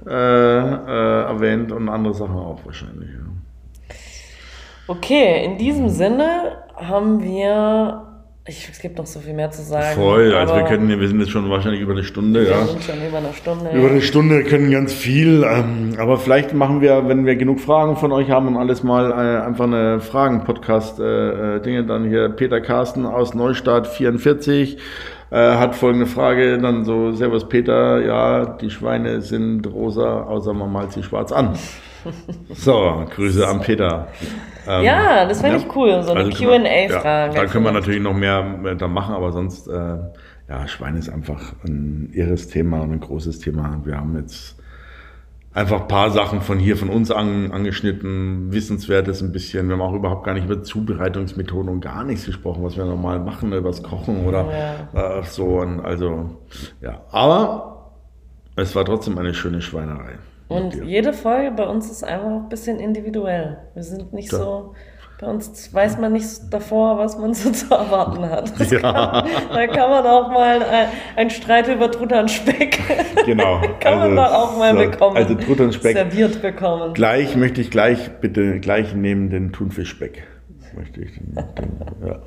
[0.06, 3.10] äh, äh, erwähnt und andere Sachen auch wahrscheinlich.
[3.10, 3.96] Ja.
[4.88, 8.07] Okay, in diesem Sinne haben wir,
[8.48, 9.96] ich, es gibt noch so viel mehr zu sagen.
[9.96, 12.66] Voll, also wir können, wir sind jetzt schon wahrscheinlich über eine Stunde, Wir ja.
[12.66, 13.70] sind schon über eine Stunde.
[13.72, 17.98] Über eine Stunde können ganz viel, ähm, aber vielleicht machen wir, wenn wir genug Fragen
[17.98, 23.34] von euch haben und alles mal äh, einfach eine Fragen-Podcast-Dinge, dann hier Peter Carsten aus
[23.34, 24.78] Neustadt 44
[25.30, 30.72] äh, hat folgende Frage, dann so, Servus Peter, ja, die Schweine sind rosa, außer man
[30.72, 31.58] malt sie schwarz an.
[32.54, 34.08] So, Grüße an Peter.
[34.68, 37.36] Ähm, Ja, das fände ich cool, so eine also Q&A-Frage.
[37.36, 39.98] Ja, da können wir natürlich noch mehr äh, da machen, aber sonst, äh,
[40.50, 43.82] ja, Schwein ist einfach ein irres Thema und ein großes Thema.
[43.84, 44.58] Wir haben jetzt
[45.54, 49.68] einfach ein paar Sachen von hier, von uns an, angeschnitten, Wissenswertes ein bisschen.
[49.68, 53.20] Wir haben auch überhaupt gar nicht über Zubereitungsmethoden und gar nichts gesprochen, was wir normal
[53.20, 54.46] machen, über das Kochen oder
[54.94, 55.60] äh, so.
[55.60, 56.38] Und also,
[56.82, 57.92] ja, aber
[58.56, 60.20] es war trotzdem eine schöne Schweinerei.
[60.48, 60.84] Und dir.
[60.84, 63.58] jede Folge bei uns ist einfach auch ein bisschen individuell.
[63.74, 64.38] Wir sind nicht Ja.
[64.38, 64.74] so
[65.20, 68.58] Bei uns weiß man nicht davor, was man so zu erwarten hat.
[68.60, 68.80] Das Ja.
[68.82, 72.80] Kann, da kann man auch mal ein, ein Streit über Truthahnspeck.
[73.26, 73.60] Genau.
[73.82, 75.18] kann man doch auch mal so, bekommen.
[75.18, 75.98] Also Truthahnspeck.
[75.98, 76.94] Serviert bekommen.
[76.94, 80.24] Gleich möchte ich gleich, bitte gleich nehmen den Thunfischspeck.
[80.78, 82.20] Möchte ich den, den, ja.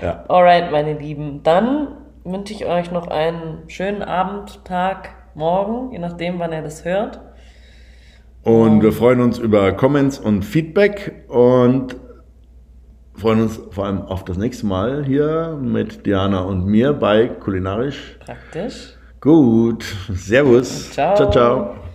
[0.00, 0.24] ja.
[0.28, 1.42] Alright, meine Lieben.
[1.42, 1.88] Dann
[2.24, 7.20] wünsche ich euch noch einen schönen Abend, Tag, Morgen, je nachdem, wann ihr das hört.
[8.46, 11.96] Und wir freuen uns über Comments und Feedback und
[13.16, 18.16] freuen uns vor allem auf das nächste Mal hier mit Diana und mir bei Kulinarisch.
[18.24, 18.94] Praktisch.
[19.20, 19.84] Gut.
[20.14, 20.92] Servus.
[20.92, 21.16] Ciao.
[21.16, 21.85] Ciao, ciao.